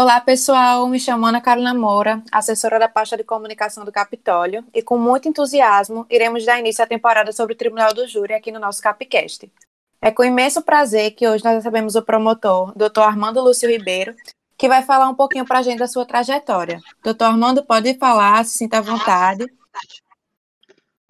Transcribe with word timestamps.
Olá, 0.00 0.20
pessoal. 0.20 0.88
Me 0.88 1.00
chamo 1.00 1.26
Ana 1.26 1.40
Carolina 1.40 1.74
Moura, 1.74 2.22
assessora 2.30 2.78
da 2.78 2.88
pasta 2.88 3.16
de 3.16 3.24
comunicação 3.24 3.84
do 3.84 3.90
Capitólio, 3.90 4.64
e 4.72 4.80
com 4.80 4.96
muito 4.96 5.28
entusiasmo 5.28 6.06
iremos 6.08 6.46
dar 6.46 6.60
início 6.60 6.84
à 6.84 6.86
temporada 6.86 7.32
sobre 7.32 7.54
o 7.54 7.56
Tribunal 7.56 7.92
do 7.92 8.06
Júri 8.06 8.32
aqui 8.32 8.52
no 8.52 8.60
nosso 8.60 8.80
Capcast. 8.80 9.50
É 10.00 10.12
com 10.12 10.22
imenso 10.22 10.62
prazer 10.62 11.10
que 11.16 11.26
hoje 11.26 11.42
nós 11.42 11.56
recebemos 11.56 11.96
o 11.96 12.02
promotor, 12.02 12.72
Dr. 12.76 13.00
Armando 13.00 13.42
Lúcio 13.42 13.68
Ribeiro, 13.68 14.14
que 14.56 14.68
vai 14.68 14.84
falar 14.84 15.08
um 15.08 15.16
pouquinho 15.16 15.44
para 15.44 15.58
a 15.58 15.62
gente 15.62 15.80
da 15.80 15.88
sua 15.88 16.06
trajetória. 16.06 16.80
Doutor 17.02 17.24
Armando, 17.24 17.64
pode 17.64 17.92
falar, 17.98 18.44
se 18.44 18.56
sinta 18.56 18.78
à 18.78 18.80
vontade. 18.80 19.46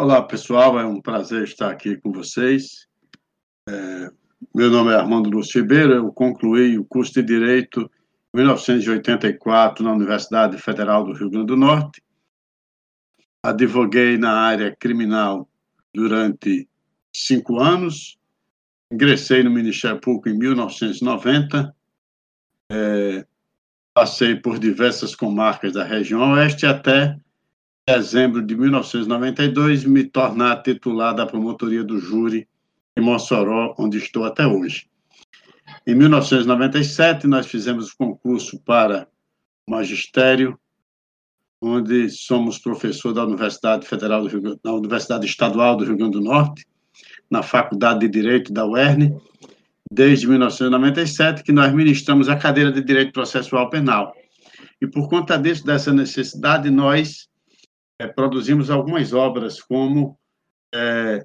Olá, 0.00 0.22
pessoal. 0.22 0.80
É 0.80 0.86
um 0.86 0.98
prazer 0.98 1.42
estar 1.42 1.70
aqui 1.70 1.98
com 1.98 2.10
vocês. 2.10 2.86
É, 3.68 4.10
meu 4.54 4.70
nome 4.70 4.92
é 4.92 4.96
Armando 4.96 5.28
Lúcio 5.28 5.60
Ribeiro, 5.60 5.92
eu 5.92 6.10
concluí 6.10 6.78
o 6.78 6.86
curso 6.86 7.12
de 7.12 7.22
Direito 7.22 7.90
1984, 8.34 9.84
na 9.84 9.92
Universidade 9.92 10.58
Federal 10.58 11.04
do 11.04 11.12
Rio 11.12 11.30
Grande 11.30 11.46
do 11.46 11.56
Norte. 11.56 12.02
Advoguei 13.42 14.18
na 14.18 14.32
área 14.32 14.74
criminal 14.76 15.48
durante 15.94 16.68
cinco 17.12 17.58
anos. 17.58 18.18
Ingressei 18.92 19.42
no 19.42 19.50
Ministério 19.50 20.00
Público 20.00 20.28
em 20.28 20.38
1990. 20.38 21.74
É, 22.70 23.26
passei 23.94 24.36
por 24.36 24.58
diversas 24.58 25.14
comarcas 25.14 25.72
da 25.72 25.84
região 25.84 26.32
oeste 26.32 26.66
até 26.66 27.18
dezembro 27.88 28.44
de 28.44 28.54
1992 28.54 29.84
me 29.84 30.04
tornar 30.04 30.62
titular 30.62 31.14
da 31.14 31.24
promotoria 31.24 31.82
do 31.82 31.98
júri 31.98 32.46
em 32.94 33.00
Mossoró, 33.00 33.74
onde 33.78 33.96
estou 33.96 34.24
até 34.24 34.46
hoje. 34.46 34.86
Em 35.88 35.94
1997, 35.94 37.26
nós 37.26 37.46
fizemos 37.46 37.88
o 37.88 37.96
concurso 37.96 38.60
para 38.60 39.08
magistério, 39.66 40.60
onde 41.62 42.10
somos 42.10 42.58
professor 42.58 43.14
da 43.14 43.24
Universidade 43.24 43.86
Federal 43.86 44.20
do 44.20 44.28
Rio, 44.28 44.60
da 44.62 44.74
Universidade 44.74 45.24
Estadual 45.24 45.78
do 45.78 45.86
Rio 45.86 45.96
Grande 45.96 46.18
do 46.18 46.20
Norte, 46.20 46.66
na 47.30 47.42
Faculdade 47.42 48.00
de 48.00 48.08
Direito 48.10 48.52
da 48.52 48.66
UERN, 48.66 49.18
desde 49.90 50.28
1997, 50.28 51.42
que 51.42 51.52
nós 51.52 51.72
ministramos 51.72 52.28
a 52.28 52.36
cadeira 52.36 52.70
de 52.70 52.82
Direito 52.82 53.14
Processual 53.14 53.70
Penal. 53.70 54.12
E 54.82 54.86
por 54.86 55.08
conta 55.08 55.38
disso, 55.38 55.64
dessa 55.64 55.90
necessidade, 55.90 56.68
nós 56.68 57.30
é, 57.98 58.06
produzimos 58.06 58.68
algumas 58.68 59.14
obras, 59.14 59.58
como 59.62 60.18
é, 60.70 61.24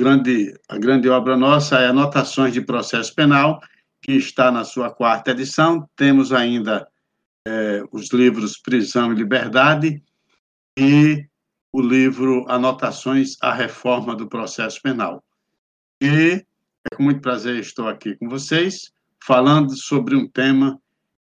grande, 0.00 0.58
a 0.66 0.78
grande 0.78 1.10
obra 1.10 1.36
nossa 1.36 1.78
é 1.78 1.88
Anotações 1.88 2.54
de 2.54 2.62
Processo 2.62 3.14
Penal, 3.14 3.60
que 4.00 4.12
está 4.12 4.50
na 4.50 4.64
sua 4.64 4.90
quarta 4.90 5.32
edição. 5.32 5.86
Temos 5.94 6.32
ainda 6.32 6.88
é, 7.46 7.82
os 7.92 8.10
livros 8.10 8.58
Prisão 8.58 9.12
e 9.12 9.16
Liberdade 9.16 10.02
e 10.78 11.26
o 11.70 11.82
livro 11.82 12.46
Anotações 12.48 13.36
à 13.42 13.52
Reforma 13.52 14.16
do 14.16 14.26
Processo 14.26 14.80
Penal. 14.80 15.22
E 16.02 16.42
é 16.90 16.96
com 16.96 17.02
muito 17.02 17.20
prazer 17.20 17.56
estou 17.56 17.86
aqui 17.86 18.16
com 18.16 18.26
vocês, 18.26 18.90
falando 19.22 19.76
sobre 19.76 20.16
um 20.16 20.26
tema 20.26 20.80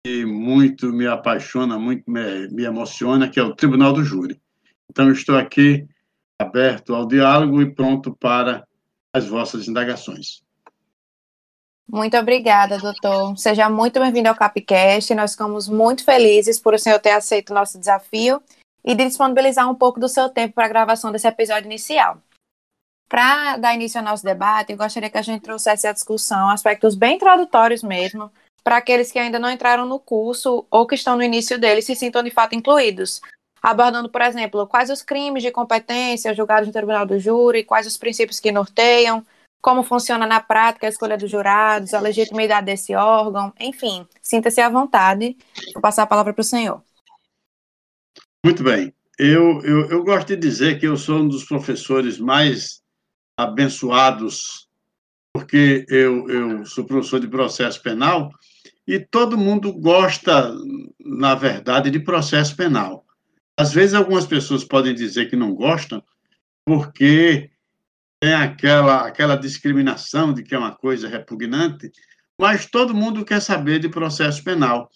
que 0.03 0.25
muito 0.25 0.91
me 0.91 1.07
apaixona, 1.07 1.79
muito 1.79 2.03
me, 2.11 2.49
me 2.49 2.65
emociona, 2.65 3.29
que 3.29 3.39
é 3.39 3.43
o 3.43 3.55
Tribunal 3.55 3.93
do 3.93 4.03
Júri. 4.03 4.41
Então, 4.89 5.09
estou 5.09 5.37
aqui 5.37 5.87
aberto 6.39 6.93
ao 6.93 7.07
diálogo 7.07 7.61
e 7.61 7.73
pronto 7.73 8.16
para 8.16 8.67
as 9.14 9.27
vossas 9.27 9.67
indagações. 9.67 10.42
Muito 11.89 12.17
obrigada, 12.17 12.77
doutor. 12.77 13.37
Seja 13.37 13.70
muito 13.70 13.99
bem-vindo 13.99 14.30
ao 14.30 14.36
Capcast. 14.36 15.15
Nós 15.15 15.31
ficamos 15.31 15.67
muito 15.67 16.03
felizes 16.03 16.59
por 16.59 16.73
o 16.73 16.80
senhor 16.80 16.99
ter 16.99 17.11
aceito 17.11 17.52
o 17.52 17.53
nosso 17.53 17.80
desafio 17.80 18.42
e 18.83 18.93
de 18.93 19.05
disponibilizar 19.05 19.70
um 19.70 19.75
pouco 19.75 19.99
do 19.99 20.09
seu 20.09 20.30
tempo 20.30 20.53
para 20.53 20.65
a 20.65 20.70
gravação 20.70 21.11
desse 21.11 21.27
episódio 21.27 21.65
inicial. 21.65 22.21
Para 23.09 23.55
dar 23.58 23.73
início 23.73 23.99
ao 23.99 24.05
nosso 24.05 24.23
debate, 24.23 24.73
eu 24.73 24.77
gostaria 24.77 25.09
que 25.09 25.17
a 25.17 25.21
gente 25.21 25.42
trouxesse 25.42 25.87
à 25.87 25.93
discussão 25.93 26.49
aspectos 26.49 26.93
bem 26.93 27.15
introdutórios 27.15 27.81
mesmo, 27.81 28.30
para 28.64 28.77
aqueles 28.77 29.09
que 29.09 29.17
ainda 29.17 29.39
não 29.39 29.49
entraram 29.49 29.86
no 29.86 29.98
curso 29.98 30.65
ou 30.69 30.86
que 30.86 30.95
estão 30.95 31.15
no 31.15 31.23
início 31.23 31.58
dele 31.58 31.81
se 31.81 31.95
sintam 31.95 32.21
de 32.21 32.30
fato 32.30 32.54
incluídos, 32.54 33.21
abordando, 33.70 34.08
por 34.08 34.22
exemplo, 34.22 34.66
quais 34.66 34.89
os 34.89 35.02
crimes 35.02 35.44
de 35.44 35.52
competência 35.52 36.33
julgados 36.33 36.67
no 36.67 36.73
tribunal 36.73 37.05
do 37.05 37.20
júri, 37.20 37.66
quais 37.66 37.86
os 37.86 37.98
princípios 37.98 38.39
que 38.39 38.50
norteiam, 38.50 39.26
como 39.61 39.83
funciona 39.83 40.26
na 40.26 40.39
prática 40.39 40.88
a 40.88 40.89
escolha 40.89 41.17
dos 41.17 41.30
jurados, 41.30 41.94
a 41.94 42.00
legitimidade 42.00 42.67
desse 42.67 42.95
órgão, 42.95 43.52
enfim, 43.60 44.08
sinta-se 44.22 44.61
à 44.61 44.70
vontade. 44.70 45.36
Vou 45.73 45.82
passar 45.82 46.04
a 46.04 46.08
palavra 46.08 46.33
para 46.33 46.42
o 46.42 46.45
senhor. 46.45 46.82
Muito 48.45 48.64
bem. 48.64 48.94
Eu, 49.20 49.61
eu, 49.64 49.89
eu 49.89 50.04
gosto 50.05 50.28
de 50.28 50.38
dizer 50.38 50.80
que 50.80 50.88
eu 50.88 50.95
sou 50.95 51.17
um 51.20 51.28
dos 51.28 51.44
professores 51.44 52.17
mais 52.17 52.82
abençoados, 53.36 54.70
porque 55.34 55.86
eu, 55.89 56.30
eu 56.30 56.66
sou 56.66 56.86
professor 56.86 57.20
de 57.20 57.28
processo 57.28 57.84
penal 57.84 58.32
e 58.88 58.98
todo 58.98 59.38
mundo 59.38 59.73
gosta, 59.73 60.55
na 61.04 61.36
verdade, 61.36 61.92
de 61.92 61.99
processo 61.99 62.55
penal. 62.55 63.04
Às 63.57 63.73
vezes, 63.73 63.95
algumas 63.95 64.25
pessoas 64.25 64.63
podem 64.63 64.93
dizer 64.93 65.29
que 65.29 65.35
não 65.35 65.55
gostam 65.55 66.03
porque 66.65 67.49
tem 68.19 68.33
aquela, 68.33 69.07
aquela 69.07 69.35
discriminação 69.35 70.33
de 70.33 70.43
que 70.43 70.53
é 70.53 70.57
uma 70.57 70.75
coisa 70.75 71.07
repugnante, 71.07 71.91
mas 72.39 72.65
todo 72.65 72.93
mundo 72.93 73.25
quer 73.25 73.41
saber 73.41 73.79
de 73.79 73.89
processo 73.89 74.43
penal. 74.43 74.89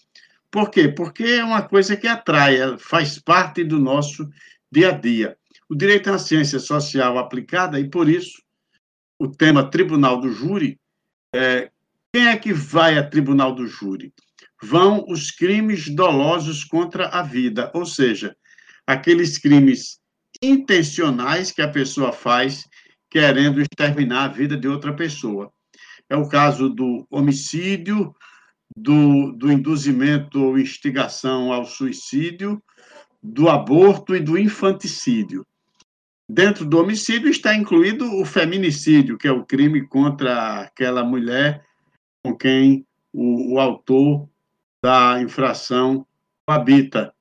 Por 0.51 0.69
quê? 0.69 0.89
Porque 0.89 1.23
é 1.23 1.44
uma 1.44 1.61
coisa 1.61 1.95
que 1.95 2.07
atrai, 2.07 2.77
faz 2.77 3.17
parte 3.17 3.63
do 3.63 3.79
nosso 3.79 4.29
dia 4.72 4.89
a 4.89 4.91
dia. 4.91 5.38
O 5.69 5.75
direito 5.75 6.09
é 6.09 6.11
uma 6.11 6.19
ciência 6.19 6.59
social 6.59 7.17
aplicada 7.17 7.79
e, 7.79 7.89
por 7.89 8.09
isso, 8.09 8.43
o 9.17 9.29
tema 9.29 9.69
tribunal 9.69 10.19
do 10.19 10.31
júri, 10.31 10.78
é, 11.33 11.72
quem 12.13 12.28
é 12.28 12.35
que 12.35 12.51
vai 12.51 12.97
a 12.97 13.07
tribunal 13.07 13.55
do 13.55 13.66
júri? 13.66 14.13
Vão 14.61 15.05
os 15.07 15.31
crimes 15.31 15.88
dolosos 15.88 16.63
contra 16.63 17.07
a 17.07 17.23
vida, 17.23 17.72
ou 17.73 17.85
seja, 17.85 18.35
aqueles 18.94 19.38
crimes 19.38 20.00
intencionais 20.41 21.52
que 21.52 21.62
a 21.62 21.68
pessoa 21.68 22.12
faz 22.12 22.68
querendo 23.09 23.62
exterminar 23.62 24.25
a 24.25 24.34
vida 24.34 24.57
de 24.57 24.68
outra 24.68 24.94
pessoa. 24.94 25.52
É 26.09 26.16
o 26.16 26.28
caso 26.28 26.69
do 26.69 27.06
homicídio, 27.09 28.16
do, 28.75 29.31
do 29.34 29.52
induzimento 29.52 30.44
ou 30.44 30.57
instigação 30.57 31.52
ao 31.52 31.66
suicídio, 31.66 32.62
do 33.22 33.50
aborto 33.50 34.16
e 34.16 34.19
do 34.19 34.38
infanticídio. 34.38 35.46
Dentro 36.28 36.66
do 36.66 36.79
homicídio 36.79 37.29
está 37.29 37.53
incluído 37.53 38.06
o 38.19 38.25
feminicídio, 38.25 39.18
que 39.18 39.28
é 39.28 39.31
o 39.31 39.46
crime 39.46 39.85
contra 39.85 40.62
aquela 40.62 41.03
mulher 41.03 41.63
com 42.23 42.35
quem 42.35 42.85
o, 43.13 43.56
o 43.56 43.59
autor 43.59 44.29
da 44.81 45.22
infração 45.22 46.08
habita 46.47 47.13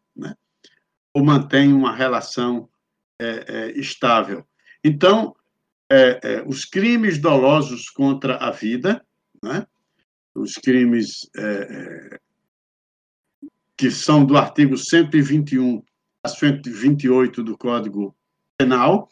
ou 1.14 1.24
mantém 1.24 1.72
uma 1.72 1.94
relação 1.94 2.68
é, 3.20 3.44
é, 3.46 3.78
estável. 3.78 4.46
Então, 4.82 5.34
é, 5.90 6.20
é, 6.22 6.44
os 6.46 6.64
crimes 6.64 7.18
dolosos 7.18 7.90
contra 7.90 8.36
a 8.36 8.50
vida, 8.50 9.04
né? 9.42 9.66
os 10.34 10.54
crimes 10.54 11.28
é, 11.36 11.42
é, 11.42 12.20
que 13.76 13.90
são 13.90 14.24
do 14.24 14.36
artigo 14.36 14.76
121 14.76 15.82
a 16.22 16.28
128 16.28 17.42
do 17.42 17.58
Código 17.58 18.16
Penal, 18.56 19.08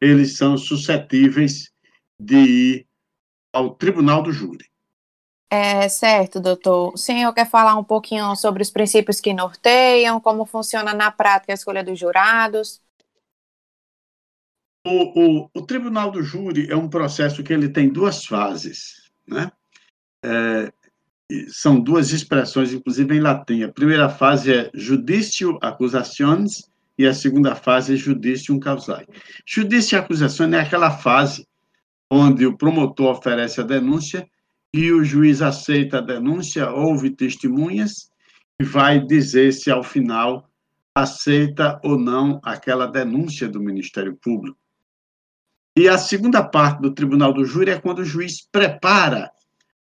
eles 0.00 0.36
são 0.36 0.56
suscetíveis 0.56 1.70
de 2.18 2.36
ir 2.36 2.86
ao 3.52 3.74
tribunal 3.74 4.22
do 4.22 4.32
júri. 4.32 4.71
É, 5.54 5.86
certo, 5.86 6.40
doutor. 6.40 6.94
O 6.94 6.96
senhor 6.96 7.30
quer 7.34 7.46
falar 7.46 7.76
um 7.76 7.84
pouquinho 7.84 8.34
sobre 8.36 8.62
os 8.62 8.70
princípios 8.70 9.20
que 9.20 9.34
norteiam, 9.34 10.18
como 10.18 10.46
funciona 10.46 10.94
na 10.94 11.10
prática 11.10 11.52
a 11.52 11.54
escolha 11.54 11.84
dos 11.84 11.98
jurados? 11.98 12.80
O, 14.86 15.42
o, 15.42 15.50
o 15.54 15.60
Tribunal 15.60 16.10
do 16.10 16.22
Júri 16.22 16.70
é 16.70 16.74
um 16.74 16.88
processo 16.88 17.42
que 17.42 17.52
ele 17.52 17.68
tem 17.68 17.90
duas 17.90 18.24
fases, 18.24 19.10
né? 19.28 19.52
É, 20.24 20.72
são 21.48 21.78
duas 21.78 22.12
expressões, 22.12 22.72
inclusive 22.72 23.14
em 23.14 23.20
latim. 23.20 23.62
A 23.62 23.70
primeira 23.70 24.08
fase 24.08 24.54
é 24.54 24.70
judicio 24.72 25.58
accusationes 25.60 26.66
e 26.96 27.06
a 27.06 27.12
segunda 27.12 27.54
fase 27.54 27.92
é 27.92 27.96
judicium 27.96 28.58
causae. 28.58 29.06
Judicio 29.46 29.98
accusationes 29.98 30.58
é 30.58 30.62
aquela 30.62 30.90
fase 30.90 31.46
onde 32.10 32.46
o 32.46 32.56
promotor 32.56 33.18
oferece 33.18 33.60
a 33.60 33.64
denúncia 33.64 34.26
e 34.72 34.90
o 34.90 35.04
juiz 35.04 35.42
aceita 35.42 35.98
a 35.98 36.00
denúncia, 36.00 36.70
ouve 36.70 37.10
testemunhas 37.10 38.10
e 38.60 38.64
vai 38.64 38.98
dizer 39.00 39.52
se 39.52 39.70
ao 39.70 39.82
final 39.82 40.48
aceita 40.94 41.80
ou 41.84 41.98
não 41.98 42.40
aquela 42.42 42.86
denúncia 42.86 43.48
do 43.48 43.60
Ministério 43.60 44.16
Público. 44.16 44.58
E 45.76 45.88
a 45.88 45.96
segunda 45.96 46.42
parte 46.42 46.82
do 46.82 46.92
tribunal 46.92 47.32
do 47.32 47.44
júri 47.44 47.70
é 47.70 47.80
quando 47.80 48.00
o 48.00 48.04
juiz 48.04 48.46
prepara 48.50 49.30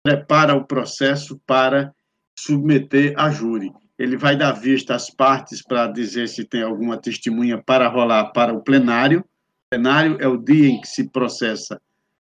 prepara 0.06 0.54
o 0.54 0.64
processo 0.64 1.36
para 1.44 1.92
submeter 2.38 3.12
a 3.16 3.28
júri. 3.28 3.72
Ele 3.98 4.16
vai 4.16 4.36
dar 4.36 4.52
vista 4.52 4.94
às 4.94 5.10
partes 5.10 5.60
para 5.60 5.88
dizer 5.88 6.28
se 6.28 6.44
tem 6.44 6.62
alguma 6.62 6.96
testemunha 6.96 7.60
para 7.60 7.88
rolar 7.88 8.26
para 8.26 8.54
o 8.54 8.62
plenário. 8.62 9.20
O 9.20 9.24
plenário 9.70 10.16
é 10.20 10.28
o 10.28 10.36
dia 10.36 10.68
em 10.68 10.80
que 10.80 10.86
se 10.86 11.10
processa 11.10 11.80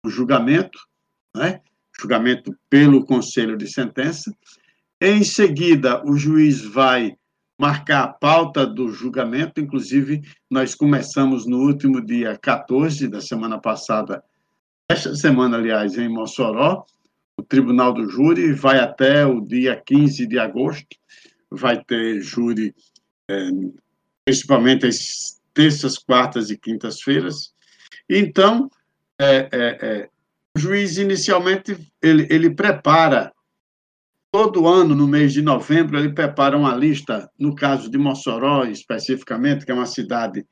o 0.06 0.08
julgamento, 0.08 0.78
né? 1.34 1.60
Julgamento 2.00 2.54
pelo 2.68 3.04
conselho 3.04 3.56
de 3.56 3.66
sentença. 3.66 4.34
Em 5.00 5.22
seguida, 5.22 6.02
o 6.04 6.16
juiz 6.16 6.62
vai 6.62 7.16
marcar 7.58 8.04
a 8.04 8.08
pauta 8.08 8.66
do 8.66 8.90
julgamento, 8.90 9.60
inclusive 9.60 10.22
nós 10.50 10.74
começamos 10.74 11.46
no 11.46 11.58
último 11.58 12.04
dia 12.04 12.36
14 12.36 13.08
da 13.08 13.20
semana 13.20 13.58
passada, 13.58 14.22
esta 14.88 15.14
semana, 15.14 15.56
aliás, 15.56 15.96
em 15.96 16.08
Mossoró, 16.08 16.84
o 17.38 17.42
Tribunal 17.42 17.92
do 17.92 18.08
Júri 18.08 18.52
vai 18.52 18.78
até 18.78 19.24
o 19.24 19.40
dia 19.40 19.80
15 19.84 20.26
de 20.26 20.38
agosto, 20.38 20.96
vai 21.50 21.82
ter 21.82 22.20
júri 22.20 22.74
é, 23.30 23.48
principalmente 24.24 24.86
as 24.86 25.40
terças, 25.54 25.98
quartas 25.98 26.50
e 26.50 26.58
quintas-feiras. 26.58 27.54
Então, 28.08 28.70
é, 29.18 29.48
é, 29.52 30.08
o 30.56 30.58
juiz 30.58 30.98
inicialmente 30.98 31.76
ele, 32.02 32.26
ele 32.30 32.50
prepara 32.50 33.32
todo 34.30 34.66
ano 34.66 34.94
no 34.94 35.06
mês 35.06 35.32
de 35.32 35.42
novembro 35.42 35.98
ele 35.98 36.12
prepara 36.12 36.56
uma 36.56 36.74
lista 36.74 37.30
no 37.38 37.54
caso 37.54 37.90
de 37.90 37.98
Mossoró 37.98 38.64
especificamente 38.64 39.64
que 39.64 39.72
é 39.72 39.74
uma 39.74 39.86
cidade 39.86 40.44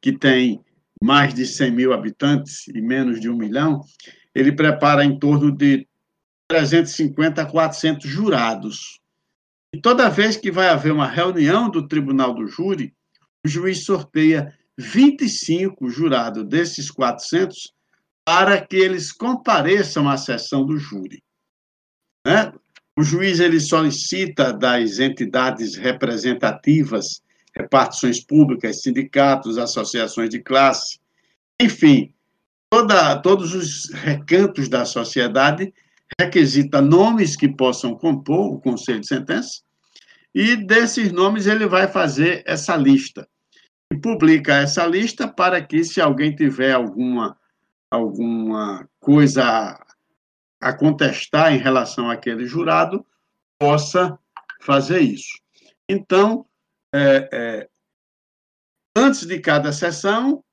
que 0.00 0.12
tem 0.12 0.60
mais 1.02 1.32
de 1.32 1.46
100 1.46 1.70
mil 1.70 1.92
habitantes 1.92 2.66
e 2.68 2.80
menos 2.80 3.20
de 3.20 3.28
um 3.28 3.36
milhão 3.36 3.82
ele 4.34 4.52
prepara 4.52 5.04
em 5.04 5.18
torno 5.18 5.50
de 5.50 5.86
350 6.48 7.42
a 7.42 7.46
400 7.46 8.08
jurados. 8.08 9.00
E 9.74 9.80
toda 9.80 10.08
vez 10.08 10.36
que 10.36 10.50
vai 10.50 10.68
haver 10.68 10.92
uma 10.92 11.06
reunião 11.06 11.68
do 11.68 11.86
Tribunal 11.86 12.34
do 12.34 12.46
Júri, 12.46 12.94
o 13.44 13.48
juiz 13.48 13.84
sorteia 13.84 14.52
25 14.76 15.90
jurados. 15.90 16.44
Desses 16.44 16.90
400 16.90 17.74
para 18.28 18.60
que 18.60 18.76
eles 18.76 19.10
compareçam 19.10 20.06
à 20.06 20.18
sessão 20.18 20.62
do 20.62 20.76
júri. 20.76 21.22
Né? 22.26 22.52
O 22.94 23.02
juiz 23.02 23.40
ele 23.40 23.58
solicita 23.58 24.52
das 24.52 24.98
entidades 24.98 25.76
representativas, 25.76 27.22
repartições 27.56 28.22
públicas, 28.22 28.82
sindicatos, 28.82 29.56
associações 29.56 30.28
de 30.28 30.40
classe, 30.42 31.00
enfim, 31.58 32.12
toda, 32.68 33.18
todos 33.22 33.54
os 33.54 33.90
recantos 33.94 34.68
da 34.68 34.84
sociedade 34.84 35.72
requisita 36.20 36.82
nomes 36.82 37.34
que 37.34 37.48
possam 37.48 37.94
compor 37.94 38.52
o 38.52 38.60
conselho 38.60 39.00
de 39.00 39.06
sentença, 39.06 39.62
e 40.34 40.54
desses 40.54 41.10
nomes 41.12 41.46
ele 41.46 41.66
vai 41.66 41.88
fazer 41.88 42.42
essa 42.46 42.76
lista. 42.76 43.26
E 43.90 43.96
publica 43.96 44.54
essa 44.54 44.84
lista 44.84 45.26
para 45.26 45.62
que, 45.62 45.82
se 45.82 45.98
alguém 45.98 46.36
tiver 46.36 46.72
alguma, 46.72 47.34
alguma 47.90 48.88
coisa 49.00 49.78
a 50.60 50.72
contestar 50.72 51.52
em 51.52 51.58
relação 51.58 52.10
àquele 52.10 52.46
jurado, 52.46 53.06
possa 53.58 54.18
fazer 54.60 55.00
isso. 55.00 55.38
Então, 55.88 56.44
é, 56.94 57.28
é, 57.32 57.68
antes 58.96 59.26
de 59.26 59.38
cada 59.40 59.72
sessão, 59.72 60.44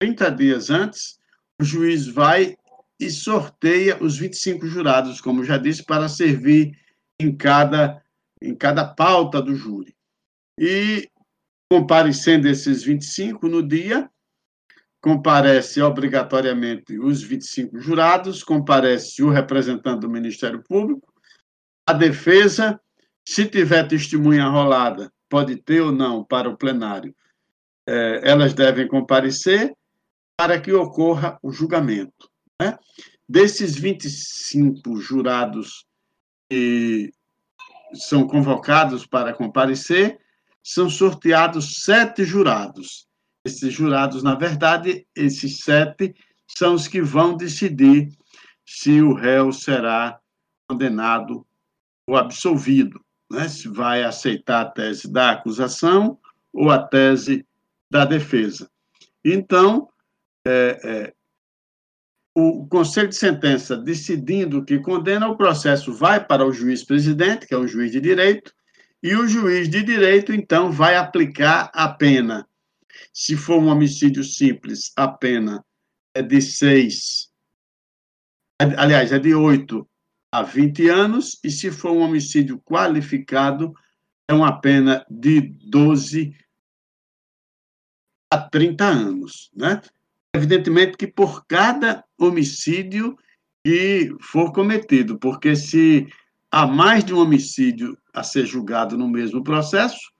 30 0.00 0.30
dias 0.30 0.70
antes, 0.70 1.18
o 1.60 1.64
juiz 1.64 2.06
vai 2.06 2.56
e 2.98 3.10
sorteia 3.10 4.02
os 4.02 4.16
25 4.16 4.66
jurados, 4.66 5.20
como 5.20 5.44
já 5.44 5.58
disse, 5.58 5.84
para 5.84 6.08
servir 6.08 6.78
em 7.20 7.36
cada, 7.36 8.02
em 8.40 8.54
cada 8.54 8.84
pauta 8.84 9.40
do 9.42 9.54
júri. 9.54 9.94
E, 10.58 11.08
comparecendo 11.70 12.48
esses 12.48 12.82
25 12.82 13.48
no 13.48 13.66
dia, 13.66 14.10
comparece 15.04 15.82
obrigatoriamente 15.82 16.98
os 16.98 17.22
25 17.22 17.78
jurados, 17.78 18.42
comparece 18.42 19.22
o 19.22 19.28
representante 19.28 20.00
do 20.00 20.08
Ministério 20.08 20.62
Público, 20.66 21.12
a 21.86 21.92
defesa, 21.92 22.80
se 23.22 23.44
tiver 23.44 23.86
testemunha 23.86 24.46
rolada, 24.46 25.12
pode 25.28 25.56
ter 25.56 25.82
ou 25.82 25.92
não 25.92 26.24
para 26.24 26.48
o 26.48 26.56
plenário, 26.56 27.14
é, 27.86 28.22
elas 28.24 28.54
devem 28.54 28.88
comparecer 28.88 29.76
para 30.38 30.58
que 30.58 30.72
ocorra 30.72 31.38
o 31.42 31.52
julgamento. 31.52 32.30
Né? 32.58 32.74
Desses 33.28 33.76
25 33.76 34.96
jurados 35.02 35.84
que 36.48 37.12
são 37.92 38.26
convocados 38.26 39.04
para 39.04 39.34
comparecer, 39.34 40.18
são 40.62 40.88
sorteados 40.88 41.82
sete 41.82 42.24
jurados. 42.24 43.06
Esses 43.44 43.72
jurados, 43.72 44.22
na 44.22 44.34
verdade, 44.34 45.06
esses 45.14 45.58
sete 45.58 46.14
são 46.46 46.74
os 46.74 46.88
que 46.88 47.02
vão 47.02 47.36
decidir 47.36 48.08
se 48.64 49.02
o 49.02 49.12
réu 49.12 49.52
será 49.52 50.18
condenado 50.68 51.46
ou 52.06 52.16
absolvido, 52.16 53.00
né? 53.30 53.48
se 53.48 53.68
vai 53.68 54.02
aceitar 54.02 54.62
a 54.62 54.70
tese 54.70 55.10
da 55.12 55.32
acusação 55.32 56.18
ou 56.52 56.70
a 56.70 56.78
tese 56.78 57.46
da 57.90 58.04
defesa. 58.04 58.70
Então, 59.24 59.88
é, 60.46 60.80
é, 60.84 61.14
o 62.34 62.66
Conselho 62.66 63.08
de 63.08 63.16
Sentença 63.16 63.76
decidindo 63.76 64.64
que 64.64 64.78
condena, 64.78 65.28
o 65.28 65.36
processo 65.36 65.92
vai 65.92 66.24
para 66.24 66.44
o 66.44 66.52
juiz 66.52 66.82
presidente, 66.82 67.46
que 67.46 67.54
é 67.54 67.58
o 67.58 67.66
juiz 67.66 67.92
de 67.92 68.00
direito, 68.00 68.52
e 69.02 69.14
o 69.14 69.28
juiz 69.28 69.68
de 69.68 69.82
direito, 69.82 70.32
então, 70.32 70.72
vai 70.72 70.96
aplicar 70.96 71.70
a 71.74 71.88
pena. 71.88 72.46
Se 73.14 73.36
for 73.36 73.62
um 73.62 73.68
homicídio 73.68 74.24
simples, 74.24 74.92
a 74.96 75.06
pena 75.06 75.64
é 76.12 76.20
de 76.20 76.42
seis, 76.42 77.30
aliás, 78.58 79.12
é 79.12 79.20
de 79.20 79.32
oito 79.32 79.88
a 80.32 80.42
20 80.42 80.88
anos, 80.88 81.38
e 81.44 81.48
se 81.48 81.70
for 81.70 81.92
um 81.92 82.00
homicídio 82.00 82.60
qualificado, 82.60 83.72
é 84.28 84.34
uma 84.34 84.60
pena 84.60 85.06
de 85.08 85.40
12 85.40 86.36
a 88.32 88.38
30 88.38 88.84
anos, 88.84 89.48
né? 89.54 89.80
Evidentemente 90.34 90.96
que 90.96 91.06
por 91.06 91.46
cada 91.46 92.04
homicídio 92.18 93.16
que 93.64 94.12
for 94.20 94.52
cometido, 94.52 95.20
porque 95.20 95.54
se 95.54 96.08
há 96.50 96.66
mais 96.66 97.04
de 97.04 97.14
um 97.14 97.18
homicídio 97.18 97.96
a 98.12 98.24
ser 98.24 98.44
julgado 98.44 98.98
no 98.98 99.08
mesmo 99.08 99.44
processo, 99.44 100.12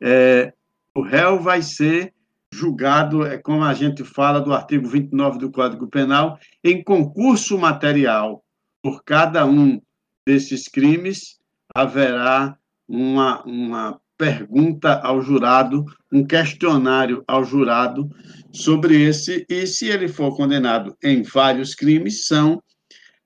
é, 0.00 0.54
o 0.94 1.02
réu 1.02 1.40
vai 1.40 1.62
ser 1.62 2.14
julgado, 2.58 3.24
é 3.24 3.38
como 3.38 3.62
a 3.62 3.72
gente 3.72 4.04
fala 4.04 4.40
do 4.40 4.52
artigo 4.52 4.88
29 4.88 5.38
do 5.38 5.50
Código 5.50 5.86
Penal, 5.86 6.38
em 6.62 6.82
concurso 6.82 7.56
material. 7.56 8.44
Por 8.82 9.02
cada 9.04 9.46
um 9.46 9.80
desses 10.26 10.68
crimes, 10.68 11.38
haverá 11.74 12.56
uma, 12.88 13.42
uma 13.44 14.00
pergunta 14.16 15.00
ao 15.00 15.22
jurado, 15.22 15.84
um 16.12 16.26
questionário 16.26 17.22
ao 17.26 17.44
jurado 17.44 18.10
sobre 18.52 19.02
esse, 19.02 19.46
e 19.48 19.66
se 19.66 19.86
ele 19.86 20.08
for 20.08 20.36
condenado 20.36 20.96
em 21.02 21.22
vários 21.22 21.74
crimes, 21.74 22.26
são 22.26 22.62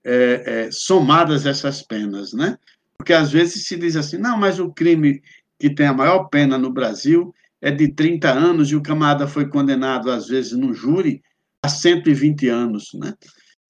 é, 0.04 0.42
é, 0.66 0.70
somadas 0.70 1.46
essas 1.46 1.80
penas, 1.82 2.32
né? 2.32 2.58
Porque 2.98 3.12
às 3.12 3.32
vezes 3.32 3.66
se 3.66 3.76
diz 3.76 3.96
assim, 3.96 4.18
não, 4.18 4.36
mas 4.36 4.58
o 4.58 4.72
crime 4.72 5.22
que 5.58 5.70
tem 5.70 5.86
a 5.86 5.94
maior 5.94 6.24
pena 6.24 6.58
no 6.58 6.70
Brasil 6.70 7.34
é 7.62 7.70
de 7.70 7.94
30 7.94 8.28
anos 8.28 8.70
e 8.70 8.76
o 8.76 8.82
camarada 8.82 9.28
foi 9.28 9.48
condenado, 9.48 10.10
às 10.10 10.26
vezes, 10.26 10.52
no 10.52 10.74
júri 10.74 11.22
a 11.64 11.68
120 11.68 12.48
anos, 12.48 12.90
né? 12.94 13.14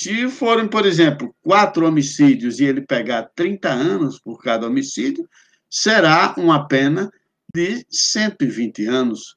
Se 0.01 0.29
forem, 0.29 0.67
por 0.67 0.87
exemplo, 0.87 1.33
quatro 1.43 1.87
homicídios 1.87 2.59
e 2.59 2.65
ele 2.65 2.81
pegar 2.81 3.31
30 3.37 3.69
anos 3.69 4.19
por 4.19 4.43
cada 4.43 4.67
homicídio, 4.67 5.29
será 5.71 6.35
uma 6.37 6.67
pena 6.67 7.09
de 7.55 7.87
120 7.89 8.87
anos. 8.87 9.37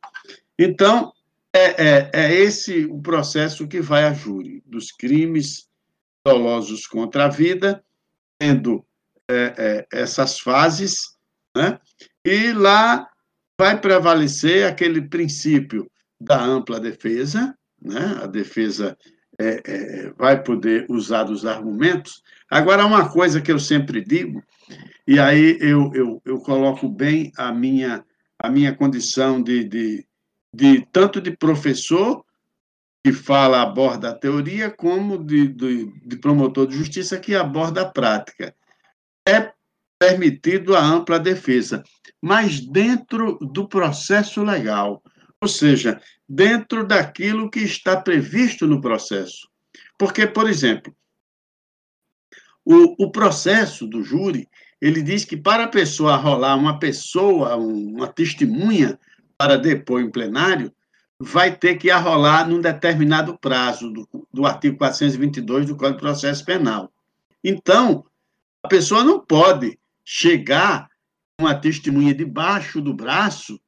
Então, 0.57 1.11
é, 1.53 1.87
é, 1.87 2.11
é 2.13 2.33
esse 2.33 2.85
o 2.85 2.99
processo 2.99 3.67
que 3.67 3.81
vai 3.81 4.05
a 4.05 4.13
júri, 4.13 4.63
dos 4.65 4.91
crimes 4.91 5.67
dolosos 6.25 6.87
contra 6.87 7.25
a 7.25 7.29
vida, 7.29 7.83
tendo 8.39 8.83
é, 9.29 9.53
é, 9.57 9.87
essas 9.91 10.39
fases, 10.39 11.15
né? 11.55 11.79
e 12.25 12.51
lá 12.53 13.07
vai 13.59 13.79
prevalecer 13.79 14.65
aquele 14.65 15.01
princípio 15.01 15.89
da 16.19 16.41
ampla 16.43 16.79
defesa, 16.79 17.55
né? 17.81 18.19
a 18.21 18.27
defesa 18.27 18.97
é, 19.39 19.61
é, 19.65 20.13
vai 20.17 20.41
poder 20.41 20.85
usar 20.89 21.23
dos 21.23 21.45
argumentos. 21.45 22.21
Agora, 22.49 22.85
uma 22.85 23.09
coisa 23.09 23.41
que 23.41 23.51
eu 23.51 23.59
sempre 23.59 24.03
digo 24.03 24.43
e 25.07 25.19
aí 25.19 25.57
eu, 25.61 25.91
eu, 25.93 26.21
eu 26.25 26.39
coloco 26.39 26.89
bem 26.89 27.31
a 27.37 27.51
minha, 27.51 28.03
a 28.39 28.49
minha 28.49 28.73
condição 28.73 29.41
de, 29.41 29.63
de, 29.63 30.05
de 30.53 30.85
tanto 30.91 31.21
de 31.21 31.31
professor 31.31 32.25
que 33.03 33.13
fala, 33.13 33.61
aborda 33.61 34.09
a 34.09 34.15
teoria, 34.15 34.71
como 34.71 35.23
de, 35.23 35.47
de, 35.47 35.91
de 36.07 36.17
promotor 36.17 36.65
de 36.65 36.75
justiça 36.75 37.19
que 37.19 37.35
aborda 37.35 37.83
a 37.83 37.89
prática. 37.89 38.55
É 39.27 39.53
permitido 39.99 40.75
a 40.75 40.83
ampla 40.83 41.19
defesa, 41.19 41.83
mas 42.21 42.59
dentro 42.59 43.37
do 43.39 43.67
processo 43.67 44.43
legal, 44.43 45.01
ou 45.41 45.47
seja, 45.47 46.01
dentro 46.27 46.85
daquilo 46.85 47.49
que 47.49 47.59
está 47.59 47.99
previsto 47.99 48.67
no 48.67 48.81
processo. 48.81 49.47
Porque, 49.97 50.25
por 50.25 50.49
exemplo, 50.49 50.95
o, 52.63 53.05
o 53.05 53.11
processo 53.11 53.85
do 53.87 54.03
júri, 54.03 54.49
ele 54.81 55.01
diz 55.01 55.23
que 55.23 55.37
para 55.37 55.65
a 55.65 55.69
pessoa 55.69 56.15
rolar 56.15 56.55
uma 56.55 56.79
pessoa, 56.79 57.55
uma 57.55 58.07
testemunha 58.07 58.99
para 59.37 59.57
depor 59.57 60.01
em 60.01 60.09
plenário, 60.09 60.73
vai 61.19 61.55
ter 61.55 61.75
que 61.75 61.89
arrolar 61.89 62.47
num 62.47 62.59
determinado 62.59 63.37
prazo 63.37 63.89
do, 63.89 64.27
do 64.33 64.45
artigo 64.45 64.77
422 64.77 65.67
do 65.67 65.77
Código 65.77 65.97
de 65.97 66.01
Processo 66.01 66.43
Penal. 66.43 66.91
Então, 67.43 68.05
a 68.63 68.67
pessoa 68.67 69.03
não 69.03 69.19
pode 69.19 69.77
chegar 70.05 70.87
com 71.39 71.47
a 71.47 71.55
testemunha 71.55 72.13
debaixo 72.13 72.79
do 72.79 72.93
braço 72.93 73.59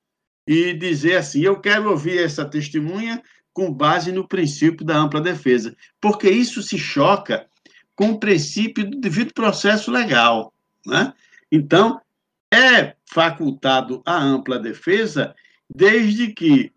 e 0.48 0.74
dizer 0.74 1.18
assim: 1.18 1.42
eu 1.42 1.60
quero 1.60 1.90
ouvir 1.90 2.20
essa 2.20 2.46
testemunha 2.46 3.22
com 3.54 3.74
base 3.74 4.12
no 4.12 4.28
princípio 4.28 4.86
da 4.86 4.96
ampla 4.96 5.20
defesa, 5.20 5.76
porque 6.00 6.30
isso 6.30 6.62
se 6.62 6.78
choca 6.78 7.48
com 7.96 8.12
o 8.12 8.20
princípio 8.20 8.88
do 8.88 9.00
devido 9.00 9.34
processo 9.34 9.90
legal. 9.90 10.54
Né? 10.86 11.12
Então, 11.52 12.00
é 12.54 12.96
facultado 13.12 14.02
a 14.06 14.16
ampla 14.16 14.60
defesa 14.60 15.36
desde 15.74 16.32
que 16.34 16.72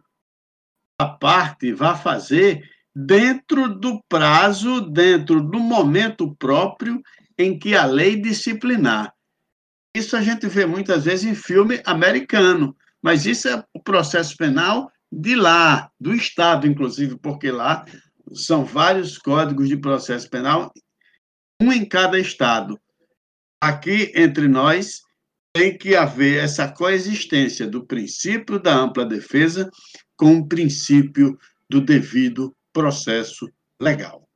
a 0.99 1.07
parte 1.07 1.73
vá 1.73 1.95
fazer 1.95 2.69
dentro 2.95 3.69
do 3.69 4.03
prazo, 4.09 4.81
dentro 4.81 5.43
do 5.43 5.61
momento 5.61 6.35
próprio 6.37 7.03
em 7.39 7.59
que 7.59 7.75
a 7.75 7.85
lei 7.85 8.17
disciplinar. 8.17 9.15
Isso 9.97 10.17
a 10.17 10.23
gente 10.23 10.47
vê 10.47 10.67
muitas 10.67 11.05
vezes 11.05 11.25
em 11.25 11.35
filme 11.35 11.81
americano, 11.85 12.77
mas 13.03 13.27
isso 13.27 13.49
é 13.49 13.65
o 13.75 13.83
processo 13.83 14.37
penal 14.37 14.91
de 15.11 15.35
lá, 15.35 15.91
do 15.99 16.15
Estado, 16.15 16.67
inclusive, 16.67 17.19
porque 17.19 17.51
lá 17.51 17.85
são 18.33 18.65
vários 18.65 19.19
códigos 19.19 19.69
de 19.69 19.77
processo 19.77 20.31
penal, 20.31 20.73
um 21.61 21.73
em 21.73 21.85
cada 21.85 22.19
Estado. 22.19 22.79
Aqui, 23.61 24.13
entre 24.15 24.47
nós, 24.47 25.03
tem 25.53 25.77
que 25.77 25.97
haver 25.97 26.45
essa 26.45 26.71
coexistência 26.71 27.67
do 27.67 27.85
princípio 27.85 28.61
da 28.61 28.75
ampla 28.75 29.05
defesa 29.05 29.69
com 30.17 30.37
o 30.37 30.47
princípio 30.47 31.37
do 31.69 31.81
devido 31.81 32.55
processo 32.73 33.51
legal. 33.81 34.30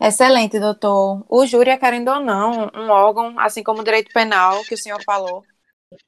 Excelente, 0.00 0.58
doutor. 0.58 1.22
O 1.28 1.44
júri 1.44 1.70
é, 1.70 1.76
querendo 1.76 2.08
ou 2.08 2.20
não, 2.20 2.70
um 2.74 2.88
órgão, 2.88 3.38
assim 3.38 3.62
como 3.62 3.82
o 3.82 3.84
direito 3.84 4.10
penal, 4.14 4.64
que 4.64 4.72
o 4.74 4.78
senhor 4.78 5.02
falou, 5.04 5.44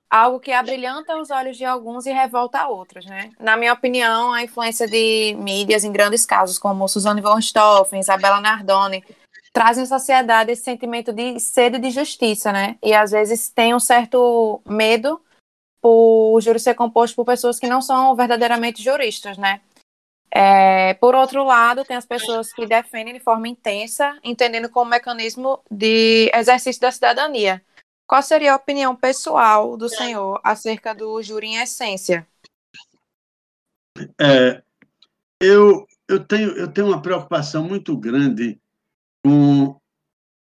algo 0.08 0.40
que 0.40 0.50
abrilhanta 0.50 1.16
os 1.18 1.30
olhos 1.30 1.58
de 1.58 1.64
alguns 1.66 2.06
e 2.06 2.12
revolta 2.12 2.66
outros, 2.68 3.04
né? 3.04 3.30
Na 3.38 3.54
minha 3.54 3.72
opinião, 3.72 4.32
a 4.32 4.42
influência 4.42 4.88
de 4.88 5.36
mídias 5.38 5.84
em 5.84 5.92
grandes 5.92 6.24
casos, 6.24 6.58
como 6.58 6.88
Suzane 6.88 7.20
von 7.20 7.38
Stoffen, 7.38 8.00
Isabela 8.00 8.40
Nardoni, 8.40 9.04
trazem 9.52 9.84
à 9.84 9.86
sociedade 9.86 10.52
esse 10.52 10.62
sentimento 10.62 11.12
de 11.12 11.38
sede 11.38 11.78
de 11.78 11.90
justiça, 11.90 12.50
né? 12.50 12.78
E 12.82 12.94
às 12.94 13.10
vezes 13.10 13.50
tem 13.50 13.74
um 13.74 13.80
certo 13.80 14.62
medo 14.66 15.20
por 15.82 16.36
o 16.36 16.40
júri 16.40 16.60
ser 16.60 16.74
composto 16.74 17.14
por 17.14 17.26
pessoas 17.26 17.58
que 17.58 17.66
não 17.66 17.82
são 17.82 18.14
verdadeiramente 18.16 18.82
juristas, 18.82 19.36
né? 19.36 19.60
É, 20.34 20.94
por 20.94 21.14
outro 21.14 21.44
lado, 21.44 21.84
tem 21.84 21.94
as 21.94 22.06
pessoas 22.06 22.54
que 22.54 22.66
defendem 22.66 23.12
de 23.12 23.20
forma 23.20 23.48
intensa, 23.48 24.18
entendendo 24.24 24.70
como 24.70 24.90
mecanismo 24.90 25.62
de 25.70 26.30
exercício 26.34 26.80
da 26.80 26.90
cidadania. 26.90 27.62
Qual 28.06 28.22
seria 28.22 28.54
a 28.54 28.56
opinião 28.56 28.96
pessoal 28.96 29.76
do 29.76 29.90
senhor 29.90 30.40
acerca 30.42 30.94
do 30.94 31.22
júri 31.22 31.48
em 31.48 31.56
essência? 31.58 32.26
É, 34.18 34.62
eu, 35.38 35.86
eu, 36.08 36.24
tenho, 36.24 36.52
eu 36.56 36.68
tenho 36.68 36.86
uma 36.86 37.02
preocupação 37.02 37.64
muito 37.64 37.94
grande 37.94 38.58
com, 39.22 39.78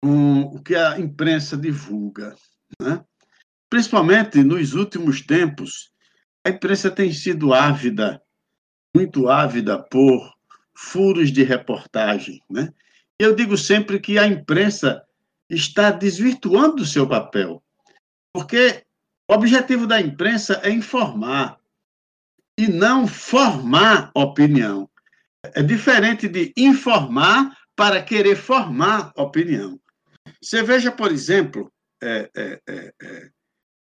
com 0.04 0.42
o 0.42 0.62
que 0.62 0.76
a 0.76 1.00
imprensa 1.00 1.56
divulga. 1.56 2.36
Né? 2.82 3.02
Principalmente 3.70 4.44
nos 4.44 4.74
últimos 4.74 5.22
tempos, 5.22 5.90
a 6.46 6.50
imprensa 6.50 6.92
tem 6.92 7.14
sido 7.14 7.54
ávida 7.54 8.22
muito 8.96 9.30
ávida 9.30 9.78
por 9.78 10.34
furos 10.74 11.32
de 11.32 11.44
reportagem. 11.44 12.42
Né? 12.50 12.74
Eu 13.20 13.36
digo 13.36 13.58
sempre 13.58 14.00
que 14.00 14.18
a 14.18 14.26
imprensa 14.26 15.04
está 15.50 15.92
desvirtuando 15.92 16.84
o 16.84 16.86
seu 16.86 17.08
papel, 17.08 17.62
porque 18.34 18.84
o 19.30 19.34
objetivo 19.34 19.86
da 19.86 20.00
imprensa 20.00 20.60
é 20.64 20.70
informar 20.70 21.60
e 22.58 22.68
não 22.68 23.08
formar 23.08 24.12
opinião. 24.14 24.90
É 25.44 25.64
diferente 25.64 26.28
de 26.28 26.54
informar 26.58 27.58
para 27.76 28.04
querer 28.04 28.36
formar 28.36 29.12
opinião. 29.16 29.80
Você 30.42 30.62
veja, 30.62 30.92
por 30.92 31.12
exemplo, 31.12 31.72
é, 32.02 32.30
é, 32.36 32.62
é, 32.68 32.94
é 33.02 33.30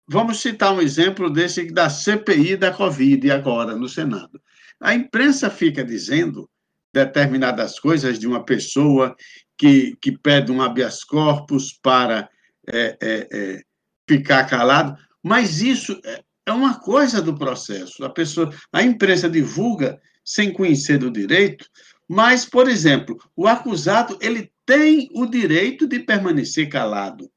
vamos 0.08 0.42
citar 0.42 0.74
um 0.74 0.82
exemplo 0.82 1.30
desse 1.30 1.72
da 1.72 1.90
CPI 1.90 2.58
da 2.58 2.74
Covid 2.74 3.32
agora 3.32 3.76
no 3.76 3.88
Senado. 3.88 4.42
A 4.82 4.96
imprensa 4.96 5.50
fica 5.50 5.84
dizendo 5.84 6.50
determinadas 6.94 7.80
coisas 7.80 8.20
de 8.20 8.28
uma 8.28 8.44
pessoa 8.44 9.16
que, 9.58 9.96
que 10.02 10.18
pede 10.18 10.52
um 10.52 10.62
habeas 10.62 11.04
corpus 11.04 11.72
para 11.82 12.28
é, 12.68 12.98
é, 13.02 13.28
é, 13.32 13.62
ficar 14.10 14.46
calado, 14.46 14.96
mas 15.24 15.62
isso 15.62 16.00
é, 16.04 16.22
é 16.48 16.52
uma 16.52 16.80
coisa 16.80 17.22
do 17.22 17.38
processo. 17.38 18.04
A 18.04 18.10
pessoa, 18.10 18.54
a 18.74 18.82
imprensa 18.82 19.30
divulga 19.30 20.00
sem 20.26 20.52
conhecer 20.52 20.98
do 20.98 21.12
direito, 21.12 21.70
mas, 22.10 22.44
por 22.44 22.68
exemplo, 22.68 23.18
o 23.36 23.48
acusado 23.48 24.18
ele 24.20 24.52
tem 24.66 25.10
o 25.14 25.26
direito 25.26 25.88
de 25.88 26.00
permanecer 26.00 26.70
calado, 26.70 27.32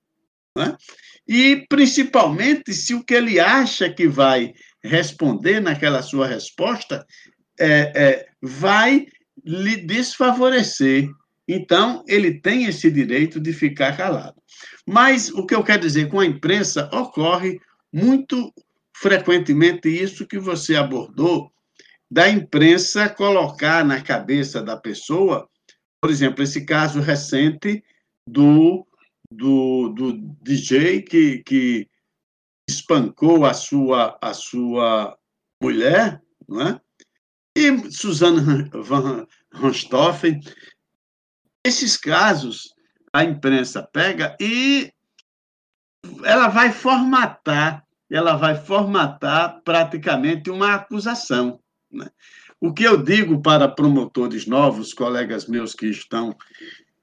né? 0.56 0.76
e 1.26 1.64
principalmente 1.68 2.72
se 2.72 2.94
o 2.94 3.02
que 3.02 3.14
ele 3.14 3.40
acha 3.40 3.92
que 3.92 4.06
vai 4.06 4.52
responder 4.82 5.60
naquela 5.60 6.02
sua 6.02 6.26
resposta 6.26 7.06
é, 7.58 7.92
é, 7.94 8.28
vai 8.40 9.06
lhe 9.44 9.76
desfavorecer. 9.76 11.08
Então, 11.46 12.02
ele 12.08 12.40
tem 12.40 12.64
esse 12.64 12.90
direito 12.90 13.38
de 13.38 13.52
ficar 13.52 13.96
calado. 13.96 14.40
Mas 14.86 15.30
o 15.30 15.44
que 15.46 15.54
eu 15.54 15.62
quero 15.62 15.82
dizer 15.82 16.08
com 16.08 16.20
a 16.20 16.26
imprensa 16.26 16.88
ocorre 16.92 17.60
muito 17.92 18.52
frequentemente 18.96 19.88
isso 19.88 20.26
que 20.26 20.38
você 20.38 20.76
abordou, 20.76 21.52
da 22.10 22.28
imprensa 22.28 23.08
colocar 23.08 23.84
na 23.84 24.00
cabeça 24.00 24.62
da 24.62 24.76
pessoa, 24.76 25.48
por 26.00 26.10
exemplo, 26.10 26.42
esse 26.42 26.64
caso 26.64 27.00
recente 27.00 27.82
do, 28.26 28.86
do, 29.30 29.88
do 29.88 30.12
DJ 30.42 31.02
que, 31.02 31.42
que 31.44 31.88
espancou 32.68 33.44
a 33.44 33.52
sua, 33.52 34.16
a 34.20 34.32
sua 34.32 35.18
mulher, 35.62 36.22
não 36.48 36.60
é? 36.60 36.80
E 37.56 37.90
Suzana 37.90 38.68
van 38.72 39.26
Richthofen, 39.52 40.40
esses 41.64 41.96
casos 41.96 42.74
a 43.12 43.22
imprensa 43.22 43.82
pega 43.82 44.36
e 44.40 44.92
ela 46.24 46.48
vai 46.48 46.72
formatar, 46.72 47.84
ela 48.10 48.36
vai 48.36 48.56
formatar 48.56 49.62
praticamente 49.64 50.50
uma 50.50 50.74
acusação. 50.74 51.60
Né? 51.90 52.10
O 52.60 52.72
que 52.72 52.82
eu 52.82 53.00
digo 53.00 53.40
para 53.40 53.68
promotores 53.68 54.46
novos, 54.46 54.92
colegas 54.92 55.46
meus 55.46 55.74
que 55.74 55.86
estão 55.86 56.36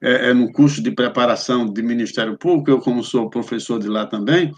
é, 0.02 0.28
é, 0.28 0.34
no 0.34 0.52
curso 0.52 0.82
de 0.82 0.90
preparação 0.90 1.66
de 1.66 1.82
Ministério 1.82 2.36
Público, 2.36 2.70
eu 2.70 2.80
como 2.80 3.02
sou 3.02 3.30
professor 3.30 3.78
de 3.78 3.88
lá 3.88 4.06
também, 4.06 4.52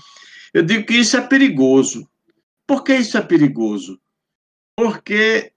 eu 0.52 0.62
digo 0.62 0.86
que 0.86 0.94
isso 0.94 1.16
é 1.16 1.20
perigoso. 1.20 2.08
Por 2.66 2.82
que 2.82 2.96
isso 2.96 3.16
é 3.16 3.22
perigoso? 3.22 4.00
Porque 4.76 5.53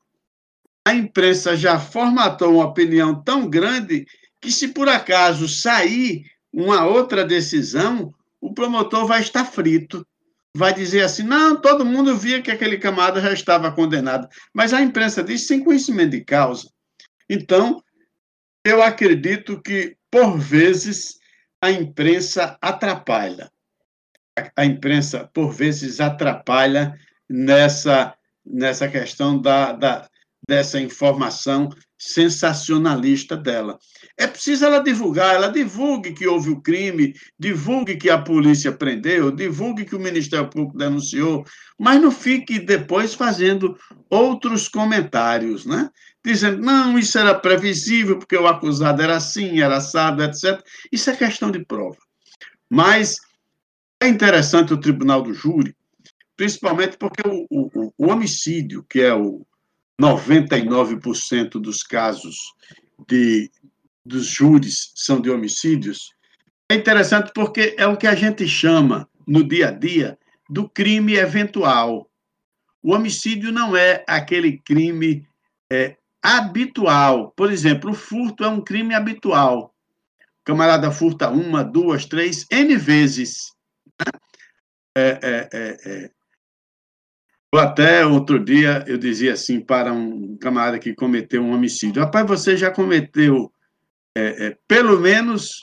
a 0.88 0.94
imprensa 0.94 1.54
já 1.54 1.78
formatou 1.78 2.54
uma 2.54 2.68
opinião 2.68 3.22
tão 3.22 3.50
grande 3.50 4.08
que, 4.40 4.50
se 4.50 4.70
por 4.70 4.88
acaso 4.88 5.46
sair 5.46 6.24
uma 6.54 6.86
outra 6.86 7.26
decisão, 7.26 8.14
o 8.40 8.54
promotor 8.54 9.06
vai 9.06 9.20
estar 9.20 9.44
frito. 9.44 10.08
Vai 10.56 10.74
dizer 10.74 11.02
assim: 11.02 11.24
não, 11.24 11.60
todo 11.60 11.84
mundo 11.84 12.16
via 12.16 12.42
que 12.42 12.50
aquele 12.50 12.78
camarada 12.78 13.20
já 13.20 13.34
estava 13.34 13.70
condenado. 13.70 14.30
Mas 14.54 14.72
a 14.72 14.82
imprensa 14.82 15.22
diz 15.22 15.46
sem 15.46 15.62
conhecimento 15.62 16.12
de 16.12 16.24
causa. 16.24 16.72
Então, 17.30 17.84
eu 18.64 18.82
acredito 18.82 19.62
que, 19.62 19.98
por 20.10 20.38
vezes, 20.38 21.20
a 21.62 21.70
imprensa 21.70 22.58
atrapalha. 22.62 23.52
A 24.56 24.64
imprensa, 24.64 25.30
por 25.34 25.52
vezes, 25.52 26.00
atrapalha 26.00 26.98
nessa, 27.30 28.16
nessa 28.46 28.88
questão 28.88 29.38
da, 29.38 29.74
da 29.74 30.08
dessa 30.48 30.80
informação 30.80 31.70
sensacionalista 31.98 33.36
dela. 33.36 33.78
É 34.16 34.28
preciso 34.28 34.66
ela 34.66 34.80
divulgar, 34.80 35.36
ela 35.36 35.50
divulgue 35.50 36.14
que 36.14 36.28
houve 36.28 36.52
o 36.52 36.62
crime, 36.62 37.14
divulgue 37.38 37.98
que 37.98 38.10
a 38.10 38.18
polícia 38.18 38.72
prendeu, 38.72 39.32
divulgue 39.32 39.86
que 39.86 39.96
o 39.96 40.00
Ministério 40.00 40.50
Público 40.50 40.78
denunciou, 40.78 41.44
mas 41.78 42.02
não 42.02 42.12
fique 42.12 42.60
depois 42.60 43.14
fazendo 43.14 43.78
outros 44.10 44.68
comentários, 44.68 45.66
né? 45.66 45.90
Dizendo, 46.24 46.62
não, 46.62 46.98
isso 46.98 47.18
era 47.18 47.34
previsível, 47.34 48.18
porque 48.18 48.38
o 48.38 48.48
acusado 48.48 49.02
era 49.02 49.18
assim, 49.18 49.60
era 49.62 49.78
assado, 49.78 50.24
etc. 50.24 50.62
Isso 50.92 51.10
é 51.10 51.16
questão 51.16 51.50
de 51.52 51.64
prova. 51.66 51.98
Mas 52.70 53.18
é 54.00 54.08
interessante 54.08 54.74
o 54.74 54.80
tribunal 54.80 55.22
do 55.22 55.34
júri, 55.34 55.76
principalmente 56.36 56.98
porque 56.98 57.22
o, 57.28 57.46
o, 57.50 57.94
o 57.98 58.12
homicídio, 58.12 58.86
que 58.90 59.02
é 59.02 59.14
o 59.14 59.46
99% 60.00 61.60
dos 61.60 61.82
casos 61.84 62.54
de, 63.08 63.52
dos 64.06 64.28
júris 64.28 64.92
são 64.96 65.20
de 65.20 65.30
homicídios, 65.30 66.14
é 66.70 66.76
interessante 66.76 67.32
porque 67.34 67.76
é 67.78 67.88
o 67.88 67.98
que 67.98 68.08
a 68.08 68.16
gente 68.16 68.48
chama 68.48 69.10
no 69.26 69.44
dia 69.44 69.70
a 69.70 69.72
dia 69.72 70.18
do 70.50 70.70
crime 70.70 71.16
eventual. 71.16 72.10
O 72.82 72.94
homicídio 72.94 73.52
não 73.52 73.76
é 73.76 74.04
aquele 74.08 74.58
crime 74.60 75.26
é, 75.72 75.98
habitual. 76.22 77.32
Por 77.32 77.52
exemplo, 77.52 77.92
o 77.92 77.96
furto 77.96 78.44
é 78.44 78.48
um 78.48 78.62
crime 78.62 78.94
habitual. 78.94 79.74
O 80.20 80.44
camarada 80.44 80.92
furta 80.92 81.30
uma, 81.30 81.64
duas, 81.64 82.06
três, 82.06 82.46
N 82.52 82.76
vezes. 82.76 83.54
Né? 84.00 84.12
É, 84.96 85.50
é, 85.54 86.12
Até 87.60 88.06
outro 88.06 88.44
dia 88.44 88.84
eu 88.88 88.98
dizia 88.98 89.34
assim 89.34 89.60
para 89.60 89.92
um 89.92 90.38
camarada 90.38 90.80
que 90.80 90.94
cometeu 90.94 91.42
um 91.42 91.54
homicídio: 91.54 92.02
Rapaz, 92.02 92.28
você 92.28 92.56
já 92.58 92.72
cometeu 92.72 93.52
é, 94.16 94.48
é, 94.48 94.58
pelo 94.68 95.00
menos 95.00 95.60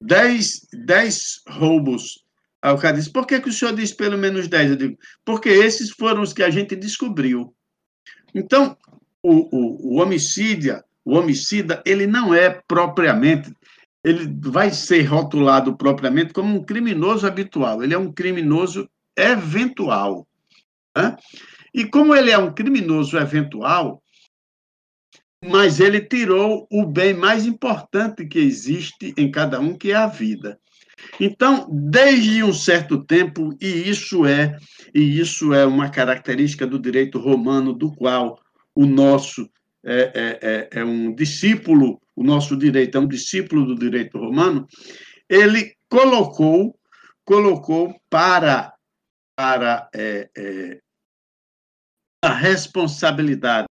10, 0.00 0.68
10 0.72 1.42
roubos. 1.48 2.24
Aí 2.62 2.72
o 2.72 2.78
cara 2.78 2.96
disse: 2.96 3.10
Por 3.10 3.26
que, 3.26 3.40
que 3.40 3.48
o 3.48 3.52
senhor 3.52 3.74
disse 3.74 3.94
pelo 3.94 4.18
menos 4.18 4.48
10? 4.48 4.70
Eu 4.70 4.76
digo: 4.76 4.98
Porque 5.24 5.48
esses 5.48 5.90
foram 5.90 6.22
os 6.22 6.32
que 6.32 6.42
a 6.42 6.50
gente 6.50 6.74
descobriu. 6.76 7.54
Então, 8.34 8.76
o, 9.22 9.56
o, 9.56 9.94
o 9.94 10.02
homicídio, 10.02 10.82
o 11.04 11.16
homicida, 11.16 11.82
ele 11.86 12.06
não 12.06 12.34
é 12.34 12.50
propriamente, 12.50 13.52
ele 14.04 14.32
vai 14.40 14.70
ser 14.70 15.02
rotulado 15.02 15.76
propriamente 15.76 16.32
como 16.32 16.54
um 16.54 16.62
criminoso 16.62 17.26
habitual, 17.26 17.82
ele 17.82 17.94
é 17.94 17.98
um 17.98 18.12
criminoso 18.12 18.88
eventual. 19.16 20.26
Né? 20.96 21.16
E 21.74 21.84
como 21.84 22.14
ele 22.14 22.30
é 22.30 22.38
um 22.38 22.52
criminoso 22.52 23.18
eventual, 23.18 24.02
mas 25.44 25.78
ele 25.78 26.00
tirou 26.00 26.66
o 26.70 26.86
bem 26.86 27.12
mais 27.12 27.44
importante 27.44 28.26
que 28.26 28.38
existe 28.38 29.12
em 29.16 29.30
cada 29.30 29.60
um, 29.60 29.76
que 29.76 29.92
é 29.92 29.94
a 29.94 30.06
vida. 30.06 30.58
Então, 31.20 31.68
desde 31.70 32.42
um 32.42 32.54
certo 32.54 33.04
tempo, 33.04 33.54
e 33.60 33.88
isso 33.88 34.24
é 34.24 34.56
e 34.94 35.20
isso 35.20 35.52
é 35.52 35.66
uma 35.66 35.90
característica 35.90 36.66
do 36.66 36.78
direito 36.78 37.18
romano, 37.18 37.74
do 37.74 37.94
qual 37.94 38.40
o 38.74 38.86
nosso 38.86 39.48
é, 39.84 40.12
é, 40.14 40.38
é, 40.42 40.80
é 40.80 40.84
um 40.84 41.14
discípulo, 41.14 42.00
o 42.14 42.24
nosso 42.24 42.56
direito 42.56 42.96
é 42.96 43.00
um 43.00 43.06
discípulo 43.06 43.66
do 43.66 43.74
direito 43.74 44.18
romano, 44.18 44.66
ele 45.28 45.74
colocou 45.88 46.74
colocou 47.24 47.94
para 48.08 48.72
para 49.36 49.88
é, 49.94 50.30
é, 50.34 50.80
a 52.26 52.34
responsabilidade 52.34 53.68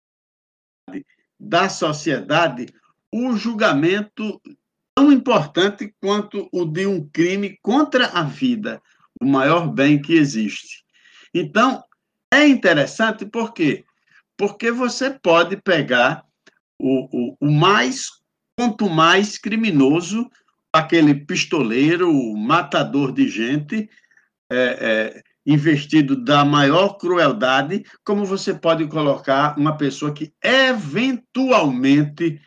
da 1.39 1.69
sociedade 1.69 2.67
o 3.13 3.37
julgamento 3.37 4.41
tão 4.95 5.13
importante 5.13 5.95
quanto 6.01 6.49
o 6.53 6.65
de 6.65 6.87
um 6.87 7.09
crime 7.09 7.59
contra 7.63 8.07
a 8.07 8.23
vida, 8.23 8.83
o 9.21 9.27
maior 9.27 9.69
bem 9.69 10.01
que 10.01 10.15
existe. 10.15 10.83
Então, 11.33 11.83
é 12.33 12.47
interessante 12.47 13.25
por 13.25 13.53
quê? 13.53 13.85
Porque 14.37 14.71
você 14.71 15.11
pode 15.11 15.57
pegar 15.57 16.25
o, 16.79 17.09
o, 17.13 17.37
o 17.41 17.51
mais, 17.51 18.07
quanto 18.57 18.89
mais 18.89 19.39
criminoso, 19.39 20.29
aquele 20.73 21.15
pistoleiro, 21.15 22.13
matador 22.37 23.13
de 23.13 23.29
gente, 23.29 23.89
é, 24.51 24.57
é, 24.81 25.23
investido 25.49 26.15
da 26.15 26.45
maior 26.45 26.99
crueldade, 26.99 27.83
como 28.05 28.27
você 28.27 28.53
pode 28.53 28.87
colocar 28.87 29.59
uma 29.59 29.79
pessoa 29.79 30.13
que 30.13 30.31
eventualmente 30.45 32.39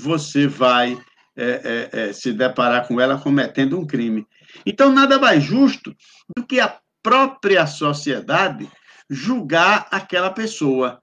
você 0.00 0.48
vai 0.48 0.98
é, 1.36 1.88
é, 1.92 2.00
é, 2.00 2.12
se 2.12 2.32
deparar 2.32 2.88
com 2.88 3.00
ela 3.00 3.16
cometendo 3.16 3.78
um 3.78 3.86
crime. 3.86 4.26
Então, 4.66 4.92
nada 4.92 5.20
mais 5.20 5.44
justo 5.44 5.94
do 6.36 6.44
que 6.44 6.58
a 6.58 6.76
própria 7.00 7.64
sociedade 7.64 8.68
julgar 9.08 9.86
aquela 9.92 10.30
pessoa, 10.30 11.00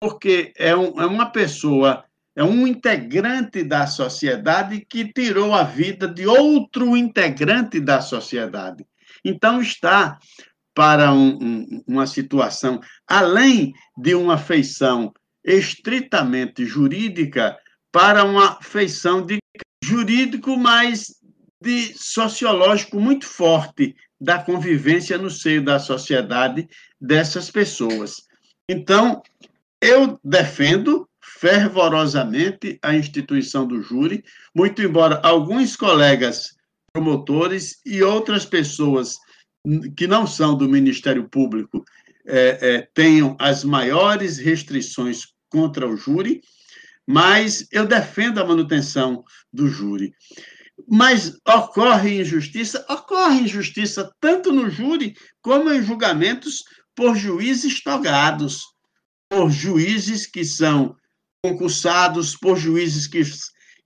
porque 0.00 0.54
é, 0.56 0.74
um, 0.74 0.98
é 0.98 1.04
uma 1.04 1.26
pessoa, 1.26 2.02
é 2.34 2.42
um 2.42 2.66
integrante 2.66 3.62
da 3.62 3.86
sociedade 3.86 4.86
que 4.88 5.12
tirou 5.12 5.52
a 5.52 5.64
vida 5.64 6.08
de 6.08 6.26
outro 6.26 6.96
integrante 6.96 7.78
da 7.78 8.00
sociedade. 8.00 8.86
Então, 9.22 9.60
está 9.60 10.18
para 10.74 11.12
um, 11.12 11.38
um, 11.40 11.84
uma 11.86 12.06
situação, 12.06 12.80
além 13.06 13.72
de 13.96 14.14
uma 14.14 14.36
feição 14.36 15.12
estritamente 15.44 16.64
jurídica, 16.64 17.56
para 17.92 18.24
uma 18.24 18.60
feição 18.60 19.24
de 19.24 19.38
jurídico, 19.84 20.56
mas 20.56 21.14
de 21.62 21.94
sociológico 21.96 22.98
muito 22.98 23.26
forte 23.26 23.94
da 24.20 24.38
convivência 24.38 25.16
no 25.16 25.30
seio 25.30 25.64
da 25.64 25.78
sociedade 25.78 26.68
dessas 27.00 27.50
pessoas. 27.50 28.24
Então, 28.68 29.22
eu 29.80 30.18
defendo 30.24 31.08
fervorosamente 31.22 32.78
a 32.82 32.94
instituição 32.94 33.66
do 33.66 33.82
júri, 33.82 34.24
muito 34.54 34.82
embora 34.82 35.20
alguns 35.22 35.76
colegas 35.76 36.56
promotores 36.92 37.80
e 37.84 38.02
outras 38.02 38.46
pessoas 38.46 39.16
que 39.96 40.06
não 40.06 40.26
são 40.26 40.56
do 40.56 40.68
Ministério 40.68 41.28
Público 41.28 41.84
é, 42.26 42.58
é, 42.60 42.88
tenham 42.94 43.36
as 43.38 43.64
maiores 43.64 44.38
restrições 44.38 45.26
contra 45.50 45.88
o 45.88 45.96
júri, 45.96 46.40
mas 47.06 47.66
eu 47.70 47.86
defendo 47.86 48.38
a 48.38 48.46
manutenção 48.46 49.24
do 49.52 49.68
júri. 49.68 50.14
Mas 50.88 51.38
ocorre 51.46 52.20
injustiça? 52.20 52.84
Ocorre 52.88 53.42
injustiça 53.42 54.10
tanto 54.20 54.52
no 54.52 54.68
júri 54.68 55.14
como 55.40 55.70
em 55.70 55.82
julgamentos 55.82 56.64
por 56.94 57.16
juízes 57.16 57.82
togados, 57.82 58.62
por 59.28 59.50
juízes 59.50 60.26
que 60.26 60.44
são 60.44 60.96
concursados, 61.42 62.36
por 62.36 62.56
juízes 62.56 63.06
que, 63.06 63.22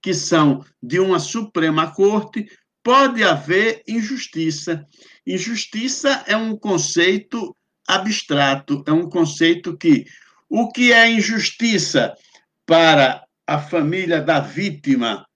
que 0.00 0.14
são 0.14 0.64
de 0.82 1.00
uma 1.00 1.18
Suprema 1.18 1.92
Corte, 1.92 2.46
pode 2.88 3.22
haver 3.22 3.82
injustiça. 3.86 4.82
Injustiça 5.26 6.24
é 6.26 6.34
um 6.34 6.56
conceito 6.56 7.54
abstrato, 7.86 8.82
é 8.86 8.90
um 8.90 9.10
conceito 9.10 9.76
que 9.76 10.06
o 10.48 10.72
que 10.72 10.90
é 10.90 11.06
injustiça 11.06 12.16
para 12.64 13.22
a 13.46 13.60
família 13.60 14.22
da 14.22 14.40
vítima 14.40 15.28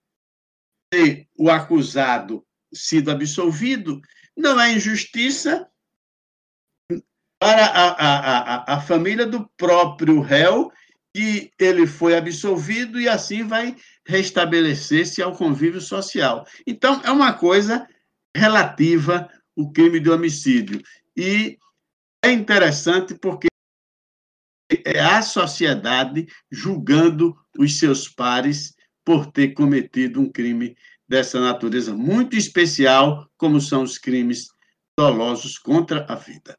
ter 0.90 1.28
o 1.36 1.50
acusado 1.50 2.42
sido 2.72 3.10
absolvido, 3.10 4.00
não 4.34 4.58
é 4.58 4.72
injustiça 4.72 5.68
para 7.38 7.66
a, 7.66 7.88
a, 7.90 8.38
a, 8.38 8.76
a 8.76 8.80
família 8.80 9.26
do 9.26 9.46
próprio 9.58 10.22
réu 10.22 10.72
que 11.14 11.52
ele 11.58 11.86
foi 11.86 12.16
absolvido 12.16 13.00
e 13.00 13.08
assim 13.08 13.46
vai 13.46 13.76
restabelecer-se 14.06 15.22
ao 15.22 15.36
convívio 15.36 15.80
social. 15.80 16.46
Então, 16.66 17.00
é 17.04 17.10
uma 17.10 17.34
coisa 17.34 17.86
relativa 18.34 19.28
o 19.54 19.70
crime 19.70 20.00
de 20.00 20.10
homicídio. 20.10 20.82
E 21.16 21.58
é 22.24 22.30
interessante 22.30 23.14
porque 23.14 23.48
é 24.84 25.00
a 25.00 25.20
sociedade 25.20 26.26
julgando 26.50 27.36
os 27.58 27.78
seus 27.78 28.08
pares 28.08 28.74
por 29.04 29.30
ter 29.30 29.52
cometido 29.52 30.20
um 30.20 30.30
crime 30.30 30.74
dessa 31.06 31.38
natureza 31.40 31.94
muito 31.94 32.36
especial, 32.36 33.28
como 33.36 33.60
são 33.60 33.82
os 33.82 33.98
crimes 33.98 34.48
dolosos 34.98 35.58
contra 35.58 36.06
a 36.08 36.14
vida. 36.14 36.56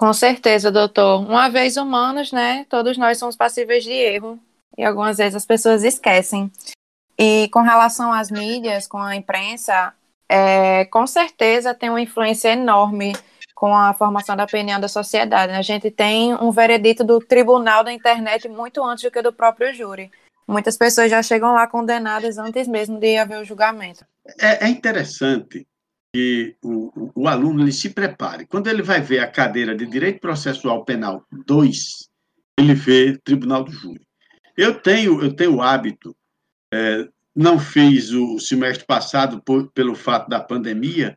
Com 0.00 0.14
certeza, 0.14 0.72
doutor. 0.72 1.20
Uma 1.20 1.50
vez 1.50 1.76
humanos, 1.76 2.32
né? 2.32 2.64
Todos 2.70 2.96
nós 2.96 3.18
somos 3.18 3.36
passíveis 3.36 3.84
de 3.84 3.92
erro. 3.92 4.40
E 4.78 4.82
algumas 4.82 5.18
vezes 5.18 5.34
as 5.34 5.44
pessoas 5.44 5.84
esquecem. 5.84 6.50
E 7.18 7.50
com 7.52 7.60
relação 7.60 8.10
às 8.10 8.30
mídias, 8.30 8.86
com 8.86 8.96
a 8.96 9.14
imprensa, 9.14 9.92
é, 10.26 10.86
com 10.86 11.06
certeza 11.06 11.74
tem 11.74 11.90
uma 11.90 12.00
influência 12.00 12.48
enorme 12.48 13.12
com 13.54 13.76
a 13.76 13.92
formação 13.92 14.34
da 14.34 14.44
opinião 14.44 14.80
da 14.80 14.88
sociedade. 14.88 15.52
A 15.52 15.60
gente 15.60 15.90
tem 15.90 16.34
um 16.34 16.50
veredito 16.50 17.04
do 17.04 17.20
tribunal 17.20 17.84
da 17.84 17.92
internet 17.92 18.48
muito 18.48 18.82
antes 18.82 19.04
do 19.04 19.10
que 19.10 19.20
do 19.20 19.34
próprio 19.34 19.74
júri. 19.74 20.10
Muitas 20.48 20.78
pessoas 20.78 21.10
já 21.10 21.22
chegam 21.22 21.52
lá 21.52 21.66
condenadas 21.66 22.38
antes 22.38 22.66
mesmo 22.66 22.98
de 22.98 23.18
haver 23.18 23.38
o 23.38 23.44
julgamento. 23.44 24.06
É, 24.40 24.64
é 24.64 24.68
interessante 24.70 25.66
que 26.12 26.56
o, 26.62 27.12
o, 27.14 27.28
aluno 27.28 27.62
ele 27.62 27.72
se 27.72 27.90
prepare. 27.90 28.46
Quando 28.46 28.68
ele 28.68 28.82
vai 28.82 29.00
ver 29.00 29.20
a 29.20 29.30
cadeira 29.30 29.74
de 29.74 29.86
Direito 29.86 30.20
Processual 30.20 30.84
Penal 30.84 31.24
2, 31.46 32.08
ele 32.58 32.74
vê 32.74 33.16
Tribunal 33.18 33.64
do 33.64 33.70
Júri. 33.70 34.06
Eu 34.56 34.74
tenho, 34.74 35.22
eu 35.22 35.32
tenho 35.34 35.56
o 35.56 35.62
hábito, 35.62 36.14
é, 36.72 37.08
não 37.34 37.58
fiz 37.58 38.10
o 38.10 38.38
semestre 38.38 38.84
passado 38.84 39.40
por, 39.42 39.70
pelo 39.70 39.94
fato 39.94 40.28
da 40.28 40.40
pandemia, 40.40 41.16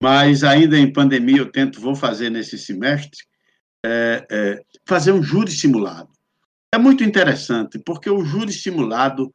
mas 0.00 0.44
ainda 0.44 0.78
em 0.78 0.92
pandemia 0.92 1.38
eu 1.38 1.50
tento, 1.50 1.80
vou 1.80 1.94
fazer 1.94 2.30
nesse 2.30 2.56
semestre, 2.56 3.20
é, 3.84 4.26
é, 4.30 4.62
fazer 4.86 5.12
um 5.12 5.22
júri 5.22 5.50
simulado. 5.50 6.08
É 6.72 6.78
muito 6.78 7.02
interessante, 7.02 7.78
porque 7.78 8.08
o 8.08 8.24
júri 8.24 8.52
simulado 8.52 9.34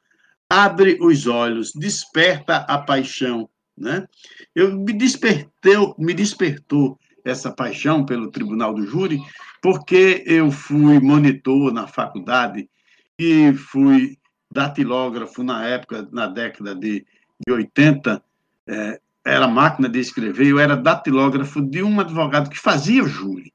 abre 0.49 0.97
os 1.01 1.27
olhos, 1.27 1.73
desperta 1.73 2.57
a 2.57 2.77
paixão, 2.77 3.49
né? 3.77 4.07
Eu 4.53 4.77
me 4.77 4.93
despertou, 4.93 5.95
me 5.97 6.13
despertou 6.13 6.99
essa 7.23 7.51
paixão 7.51 8.05
pelo 8.05 8.31
Tribunal 8.31 8.73
do 8.73 8.85
Júri, 8.85 9.19
porque 9.61 10.23
eu 10.25 10.51
fui 10.51 10.99
monitor 10.99 11.71
na 11.71 11.87
faculdade 11.87 12.69
e 13.17 13.53
fui 13.53 14.17
datilógrafo 14.51 15.43
na 15.43 15.65
época, 15.65 16.07
na 16.11 16.27
década 16.27 16.75
de, 16.75 17.05
de 17.45 17.53
80, 17.53 18.23
é, 18.67 18.99
era 19.25 19.47
máquina 19.47 19.87
de 19.87 19.99
escrever, 19.99 20.47
eu 20.47 20.59
era 20.59 20.75
datilógrafo 20.75 21.61
de 21.61 21.81
um 21.81 21.99
advogado 21.99 22.49
que 22.49 22.59
fazia 22.59 23.03
júri. 23.03 23.53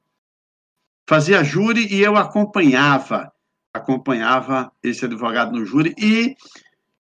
Fazia 1.06 1.44
júri 1.44 1.86
e 1.92 2.02
eu 2.02 2.16
acompanhava, 2.16 3.32
acompanhava 3.72 4.72
esse 4.82 5.04
advogado 5.04 5.52
no 5.52 5.64
júri 5.64 5.94
e 5.98 6.34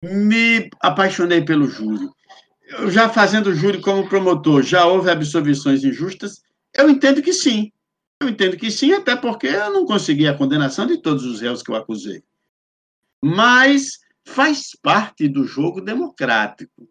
me 0.01 0.69
apaixonei 0.81 1.41
pelo 1.41 1.67
júri. 1.67 2.07
Já 2.89 3.07
fazendo 3.09 3.53
júri 3.53 3.79
como 3.79 4.09
promotor, 4.09 4.61
já 4.61 4.85
houve 4.85 5.09
absolvições 5.09 5.83
injustas? 5.83 6.41
Eu 6.75 6.89
entendo 6.89 7.21
que 7.21 7.33
sim. 7.33 7.71
Eu 8.21 8.29
entendo 8.29 8.57
que 8.57 8.69
sim, 8.71 8.93
até 8.93 9.15
porque 9.15 9.47
eu 9.47 9.71
não 9.71 9.85
consegui 9.85 10.27
a 10.27 10.37
condenação 10.37 10.85
de 10.85 10.97
todos 10.97 11.23
os 11.23 11.39
réus 11.39 11.61
que 11.61 11.71
eu 11.71 11.75
acusei. 11.75 12.23
Mas 13.23 13.99
faz 14.25 14.71
parte 14.81 15.27
do 15.27 15.45
jogo 15.45 15.79
democrático 15.79 16.87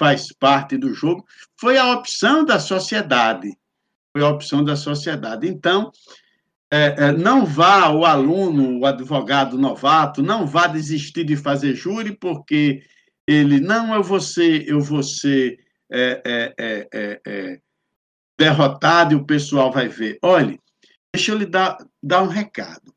faz 0.00 0.32
parte 0.32 0.78
do 0.78 0.94
jogo, 0.94 1.26
foi 1.60 1.76
a 1.76 1.92
opção 1.92 2.42
da 2.42 2.58
sociedade. 2.58 3.54
Foi 4.16 4.24
a 4.24 4.30
opção 4.30 4.64
da 4.64 4.74
sociedade. 4.74 5.46
Então, 5.46 5.92
é, 6.72 6.94
é, 6.96 7.12
não 7.12 7.44
vá 7.44 7.90
o 7.90 8.06
aluno, 8.06 8.78
o 8.78 8.86
advogado 8.86 9.58
novato, 9.58 10.22
não 10.22 10.46
vá 10.46 10.66
desistir 10.66 11.24
de 11.24 11.36
fazer 11.36 11.74
júri, 11.74 12.16
porque 12.16 12.82
ele, 13.32 13.60
não, 13.60 13.94
eu 13.94 14.02
vou 14.02 14.20
ser, 14.20 14.68
eu 14.68 14.80
vou 14.80 15.04
ser 15.04 15.56
é, 15.88 16.20
é, 16.24 16.54
é, 16.58 16.88
é, 16.92 17.20
é 17.24 17.60
derrotado 18.36 19.12
e 19.12 19.16
o 19.16 19.24
pessoal 19.24 19.70
vai 19.70 19.88
ver. 19.88 20.18
Olhe, 20.20 20.58
deixa 21.14 21.30
eu 21.30 21.38
lhe 21.38 21.46
dar, 21.46 21.78
dar 22.02 22.22
um 22.22 22.26
recado. 22.26 22.92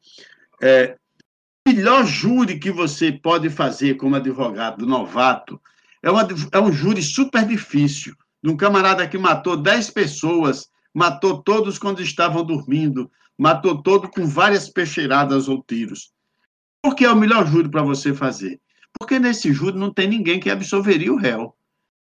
o 0.59 1.69
melhor 1.69 2.03
júri 2.05 2.57
que 2.57 2.71
você 2.71 3.11
pode 3.11 3.47
fazer 3.51 3.95
como 3.95 4.15
advogado 4.15 4.87
novato 4.87 5.61
é, 6.01 6.09
uma, 6.09 6.27
é 6.51 6.59
um 6.59 6.71
júri 6.71 7.03
super 7.03 7.45
difícil. 7.45 8.15
De 8.43 8.49
um 8.49 8.57
camarada 8.57 9.07
que 9.07 9.17
matou 9.19 9.55
10 9.55 9.91
pessoas, 9.91 10.67
matou 10.93 11.43
todos 11.43 11.77
quando 11.77 12.01
estavam 12.01 12.43
dormindo, 12.43 13.09
matou 13.37 13.83
todo 13.83 14.09
com 14.09 14.25
várias 14.25 14.67
peixeiradas 14.67 15.47
ou 15.47 15.63
tiros. 15.63 16.11
Por 16.81 16.95
que 16.95 17.05
é 17.05 17.11
o 17.11 17.15
melhor 17.15 17.45
júri 17.45 17.69
para 17.69 17.83
você 17.83 18.15
fazer? 18.15 18.59
Porque 18.99 19.19
nesse 19.19 19.51
júri 19.51 19.77
não 19.77 19.93
tem 19.93 20.07
ninguém 20.07 20.39
que 20.39 20.49
absolveria 20.49 21.11
o 21.11 21.17
réu. 21.17 21.55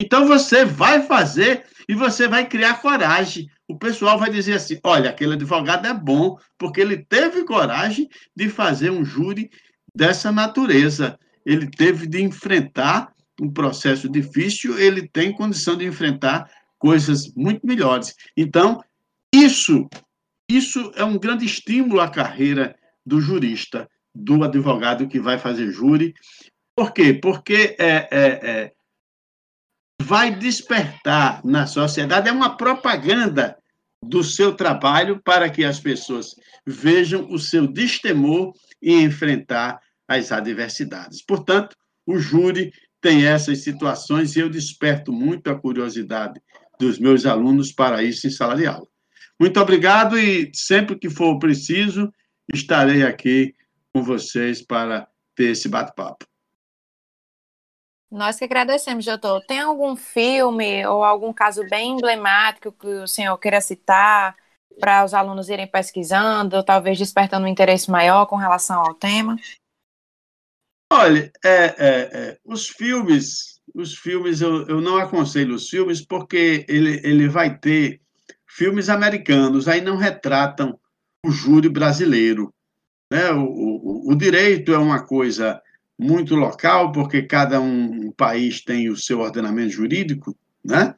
Então 0.00 0.26
você 0.26 0.64
vai 0.64 1.02
fazer 1.02 1.64
e 1.88 1.94
você 1.94 2.26
vai 2.26 2.48
criar 2.48 2.80
coragem. 2.80 3.48
O 3.68 3.78
pessoal 3.78 4.18
vai 4.18 4.30
dizer 4.30 4.54
assim: 4.54 4.78
olha, 4.82 5.10
aquele 5.10 5.34
advogado 5.34 5.86
é 5.86 5.94
bom, 5.94 6.36
porque 6.58 6.80
ele 6.80 6.98
teve 6.98 7.44
coragem 7.44 8.08
de 8.36 8.48
fazer 8.48 8.90
um 8.90 9.04
júri 9.04 9.50
dessa 9.94 10.32
natureza. 10.32 11.18
Ele 11.46 11.68
teve 11.68 12.06
de 12.06 12.22
enfrentar 12.22 13.12
um 13.40 13.50
processo 13.50 14.08
difícil, 14.08 14.78
ele 14.78 15.08
tem 15.08 15.32
condição 15.32 15.76
de 15.76 15.84
enfrentar 15.84 16.50
coisas 16.78 17.32
muito 17.34 17.66
melhores. 17.66 18.14
Então, 18.36 18.82
isso, 19.34 19.88
isso 20.48 20.92
é 20.94 21.04
um 21.04 21.18
grande 21.18 21.44
estímulo 21.44 22.00
à 22.00 22.08
carreira 22.08 22.76
do 23.04 23.20
jurista, 23.20 23.88
do 24.14 24.44
advogado 24.44 25.08
que 25.08 25.18
vai 25.18 25.38
fazer 25.38 25.70
júri. 25.70 26.14
Por 26.76 26.92
quê? 26.92 27.14
Porque 27.14 27.76
é, 27.78 28.08
é, 28.10 28.50
é, 28.50 28.72
vai 30.02 30.34
despertar 30.34 31.44
na 31.44 31.66
sociedade, 31.66 32.28
é 32.28 32.32
uma 32.32 32.56
propaganda 32.56 33.56
do 34.02 34.22
seu 34.22 34.54
trabalho 34.54 35.20
para 35.22 35.48
que 35.48 35.64
as 35.64 35.80
pessoas 35.80 36.34
vejam 36.66 37.30
o 37.30 37.38
seu 37.38 37.66
destemor 37.66 38.52
em 38.82 39.04
enfrentar 39.04 39.80
as 40.06 40.32
adversidades. 40.32 41.22
Portanto, 41.22 41.76
o 42.06 42.18
júri 42.18 42.72
tem 43.00 43.26
essas 43.26 43.62
situações 43.62 44.36
e 44.36 44.40
eu 44.40 44.50
desperto 44.50 45.12
muito 45.12 45.50
a 45.50 45.58
curiosidade 45.58 46.40
dos 46.78 46.98
meus 46.98 47.24
alunos 47.24 47.72
para 47.72 48.02
isso 48.02 48.26
em 48.26 48.30
sala 48.30 48.56
de 48.56 48.66
aula. 48.66 48.86
Muito 49.38 49.60
obrigado 49.60 50.18
e 50.18 50.50
sempre 50.54 50.98
que 50.98 51.08
for 51.08 51.38
preciso, 51.38 52.12
estarei 52.52 53.02
aqui 53.02 53.54
com 53.92 54.02
vocês 54.02 54.62
para 54.62 55.08
ter 55.34 55.50
esse 55.50 55.68
bate-papo. 55.68 56.26
Nós 58.14 58.38
que 58.38 58.44
agradecemos, 58.44 59.04
doutor. 59.04 59.44
Tem 59.44 59.58
algum 59.58 59.96
filme 59.96 60.86
ou 60.86 61.02
algum 61.02 61.32
caso 61.32 61.68
bem 61.68 61.96
emblemático 61.96 62.70
que 62.70 62.86
o 62.86 63.08
senhor 63.08 63.36
queira 63.38 63.60
citar 63.60 64.36
para 64.78 65.04
os 65.04 65.12
alunos 65.12 65.48
irem 65.48 65.66
pesquisando, 65.66 66.56
ou 66.56 66.62
talvez 66.62 66.96
despertando 66.96 67.44
um 67.44 67.48
interesse 67.48 67.90
maior 67.90 68.26
com 68.26 68.36
relação 68.36 68.80
ao 68.80 68.94
tema? 68.94 69.36
Olha, 70.92 71.32
é, 71.44 71.64
é, 71.64 71.74
é, 71.78 72.38
os 72.44 72.68
filmes, 72.68 73.60
os 73.74 73.96
filmes 73.98 74.40
eu, 74.40 74.64
eu 74.68 74.80
não 74.80 74.96
aconselho 74.96 75.56
os 75.56 75.68
filmes 75.68 76.00
porque 76.00 76.64
ele, 76.68 77.00
ele 77.02 77.28
vai 77.28 77.58
ter 77.58 78.00
filmes 78.46 78.88
americanos, 78.88 79.66
aí 79.66 79.80
não 79.80 79.96
retratam 79.96 80.78
o 81.26 81.32
júri 81.32 81.68
brasileiro. 81.68 82.54
Né? 83.12 83.32
O, 83.32 83.42
o, 83.42 84.12
o 84.12 84.14
direito 84.14 84.72
é 84.72 84.78
uma 84.78 85.04
coisa 85.04 85.60
muito 85.98 86.34
local, 86.34 86.92
porque 86.92 87.22
cada 87.22 87.60
um, 87.60 88.06
um 88.06 88.12
país 88.12 88.60
tem 88.60 88.88
o 88.88 88.96
seu 88.96 89.20
ordenamento 89.20 89.70
jurídico, 89.70 90.36
né? 90.64 90.94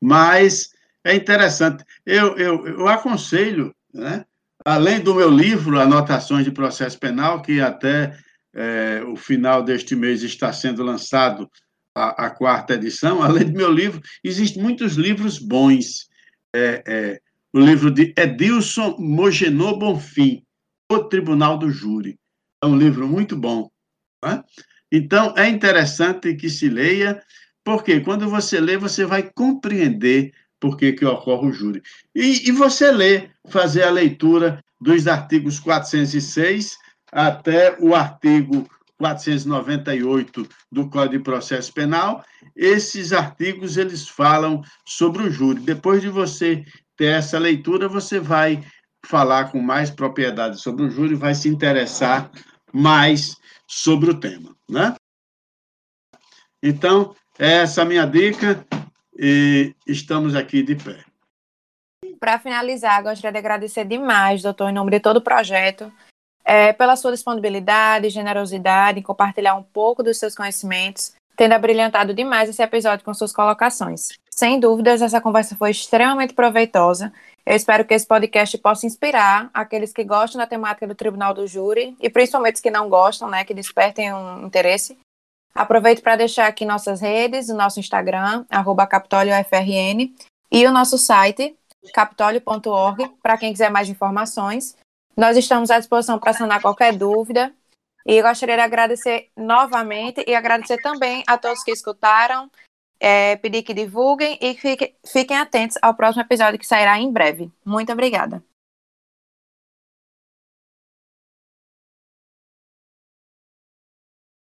mas 0.00 0.70
é 1.04 1.14
interessante. 1.14 1.84
Eu, 2.04 2.36
eu, 2.36 2.66
eu 2.66 2.88
aconselho, 2.88 3.74
né? 3.92 4.24
além 4.64 5.00
do 5.00 5.14
meu 5.14 5.30
livro, 5.30 5.80
Anotações 5.80 6.44
de 6.44 6.50
Processo 6.50 6.98
Penal, 6.98 7.42
que 7.42 7.60
até 7.60 8.16
é, 8.54 9.02
o 9.06 9.16
final 9.16 9.62
deste 9.62 9.94
mês 9.94 10.22
está 10.22 10.52
sendo 10.52 10.82
lançado 10.82 11.50
a, 11.94 12.26
a, 12.26 12.30
quarta 12.30 12.74
edição. 12.74 13.22
Além 13.24 13.44
do 13.44 13.56
meu 13.56 13.70
livro, 13.70 14.00
existem 14.22 14.62
muitos 14.62 14.94
livros 14.94 15.38
bons. 15.38 16.08
É, 16.54 16.82
é, 16.86 17.20
o 17.52 17.60
livro 17.60 17.90
de 17.90 18.14
Edilson 18.16 18.96
Mogenô 18.98 19.78
Bonfim, 19.78 20.42
O 20.90 20.98
Tribunal 21.04 21.58
do 21.58 21.70
Júri. 21.70 22.18
É 22.62 22.66
um 22.66 22.76
livro 22.76 23.06
muito 23.06 23.36
bom. 23.36 23.70
Né? 24.24 24.42
Então, 24.90 25.34
é 25.36 25.48
interessante 25.48 26.34
que 26.34 26.48
se 26.48 26.68
leia, 26.68 27.22
porque 27.64 28.00
quando 28.00 28.28
você 28.28 28.60
lê, 28.60 28.76
você 28.76 29.04
vai 29.04 29.30
compreender 29.34 30.32
por 30.60 30.76
que, 30.76 30.92
que 30.92 31.04
ocorre 31.04 31.48
o 31.48 31.52
júri. 31.52 31.82
E, 32.14 32.48
e 32.48 32.52
você 32.52 32.90
lê, 32.90 33.28
fazer 33.48 33.84
a 33.84 33.90
leitura 33.90 34.62
dos 34.80 35.06
artigos 35.06 35.60
406 35.60 36.76
até 37.12 37.76
o 37.80 37.94
artigo 37.94 38.68
498 38.98 40.48
do 40.70 40.88
Código 40.90 41.18
de 41.18 41.24
Processo 41.24 41.72
Penal. 41.72 42.24
Esses 42.56 43.12
artigos 43.12 43.76
eles 43.76 44.08
falam 44.08 44.62
sobre 44.84 45.22
o 45.22 45.30
júri. 45.30 45.60
Depois 45.60 46.02
de 46.02 46.08
você 46.08 46.64
ter 46.96 47.14
essa 47.14 47.38
leitura, 47.38 47.88
você 47.88 48.18
vai 48.18 48.62
falar 49.06 49.52
com 49.52 49.60
mais 49.60 49.90
propriedade 49.90 50.60
sobre 50.60 50.84
o 50.84 50.90
júri, 50.90 51.14
vai 51.14 51.34
se 51.34 51.48
interessar 51.48 52.30
mais 52.72 53.36
sobre 53.68 54.10
o 54.10 54.18
tema, 54.18 54.56
né? 54.68 54.94
Então, 56.62 57.14
essa 57.38 57.82
é 57.82 57.84
a 57.84 57.86
minha 57.86 58.06
dica 58.06 58.66
e 59.16 59.74
estamos 59.86 60.34
aqui 60.34 60.62
de 60.62 60.74
pé. 60.74 61.04
Para 62.18 62.38
finalizar, 62.38 63.02
gostaria 63.02 63.30
de 63.30 63.38
agradecer 63.38 63.84
demais, 63.84 64.42
doutor, 64.42 64.70
em 64.70 64.72
nome 64.72 64.90
de 64.90 64.98
todo 64.98 65.18
o 65.18 65.22
projeto, 65.22 65.92
é, 66.44 66.72
pela 66.72 66.96
sua 66.96 67.12
disponibilidade 67.12 68.08
generosidade 68.08 68.98
em 68.98 69.02
compartilhar 69.02 69.54
um 69.54 69.62
pouco 69.62 70.02
dos 70.02 70.18
seus 70.18 70.34
conhecimentos, 70.34 71.14
tendo 71.36 71.52
abrilhantado 71.52 72.14
demais 72.14 72.48
esse 72.48 72.62
episódio 72.62 73.04
com 73.04 73.14
suas 73.14 73.32
colocações. 73.32 74.08
Sem 74.38 74.60
dúvidas, 74.60 75.02
essa 75.02 75.20
conversa 75.20 75.56
foi 75.56 75.72
extremamente 75.72 76.32
proveitosa. 76.32 77.12
Eu 77.44 77.56
espero 77.56 77.84
que 77.84 77.92
esse 77.92 78.06
podcast 78.06 78.56
possa 78.58 78.86
inspirar 78.86 79.50
aqueles 79.52 79.92
que 79.92 80.04
gostam 80.04 80.38
da 80.38 80.46
temática 80.46 80.86
do 80.86 80.94
Tribunal 80.94 81.34
do 81.34 81.44
Júri 81.44 81.96
e 82.00 82.08
principalmente 82.08 82.54
os 82.54 82.60
que 82.60 82.70
não 82.70 82.88
gostam, 82.88 83.28
né, 83.28 83.44
que 83.44 83.52
despertem 83.52 84.14
um 84.14 84.46
interesse. 84.46 84.96
Aproveito 85.52 86.02
para 86.02 86.14
deixar 86.14 86.46
aqui 86.46 86.64
nossas 86.64 87.00
redes, 87.00 87.48
o 87.48 87.54
nosso 87.56 87.80
Instagram, 87.80 88.44
CapitólioFRN, 88.88 90.14
e 90.52 90.66
o 90.68 90.70
nosso 90.70 90.96
site, 90.98 91.56
capitólio.org, 91.92 93.10
para 93.20 93.36
quem 93.36 93.50
quiser 93.50 93.72
mais 93.72 93.88
informações. 93.88 94.76
Nós 95.16 95.36
estamos 95.36 95.68
à 95.68 95.80
disposição 95.80 96.16
para 96.16 96.32
sanar 96.32 96.62
qualquer 96.62 96.94
dúvida. 96.94 97.52
E 98.06 98.22
gostaria 98.22 98.54
de 98.54 98.62
agradecer 98.62 99.30
novamente 99.36 100.24
e 100.28 100.34
agradecer 100.34 100.78
também 100.80 101.24
a 101.26 101.36
todos 101.36 101.64
que 101.64 101.72
escutaram, 101.72 102.48
é, 103.00 103.36
pedir 103.36 103.62
que 103.62 103.74
divulguem 103.74 104.38
e 104.40 104.54
fiquem, 104.54 104.94
fiquem 105.06 105.36
atentos 105.36 105.78
ao 105.82 105.94
próximo 105.94 106.22
episódio 106.22 106.58
que 106.58 106.66
sairá 106.66 106.98
em 106.98 107.12
breve. 107.12 107.50
Muito 107.64 107.92
obrigada. 107.92 108.42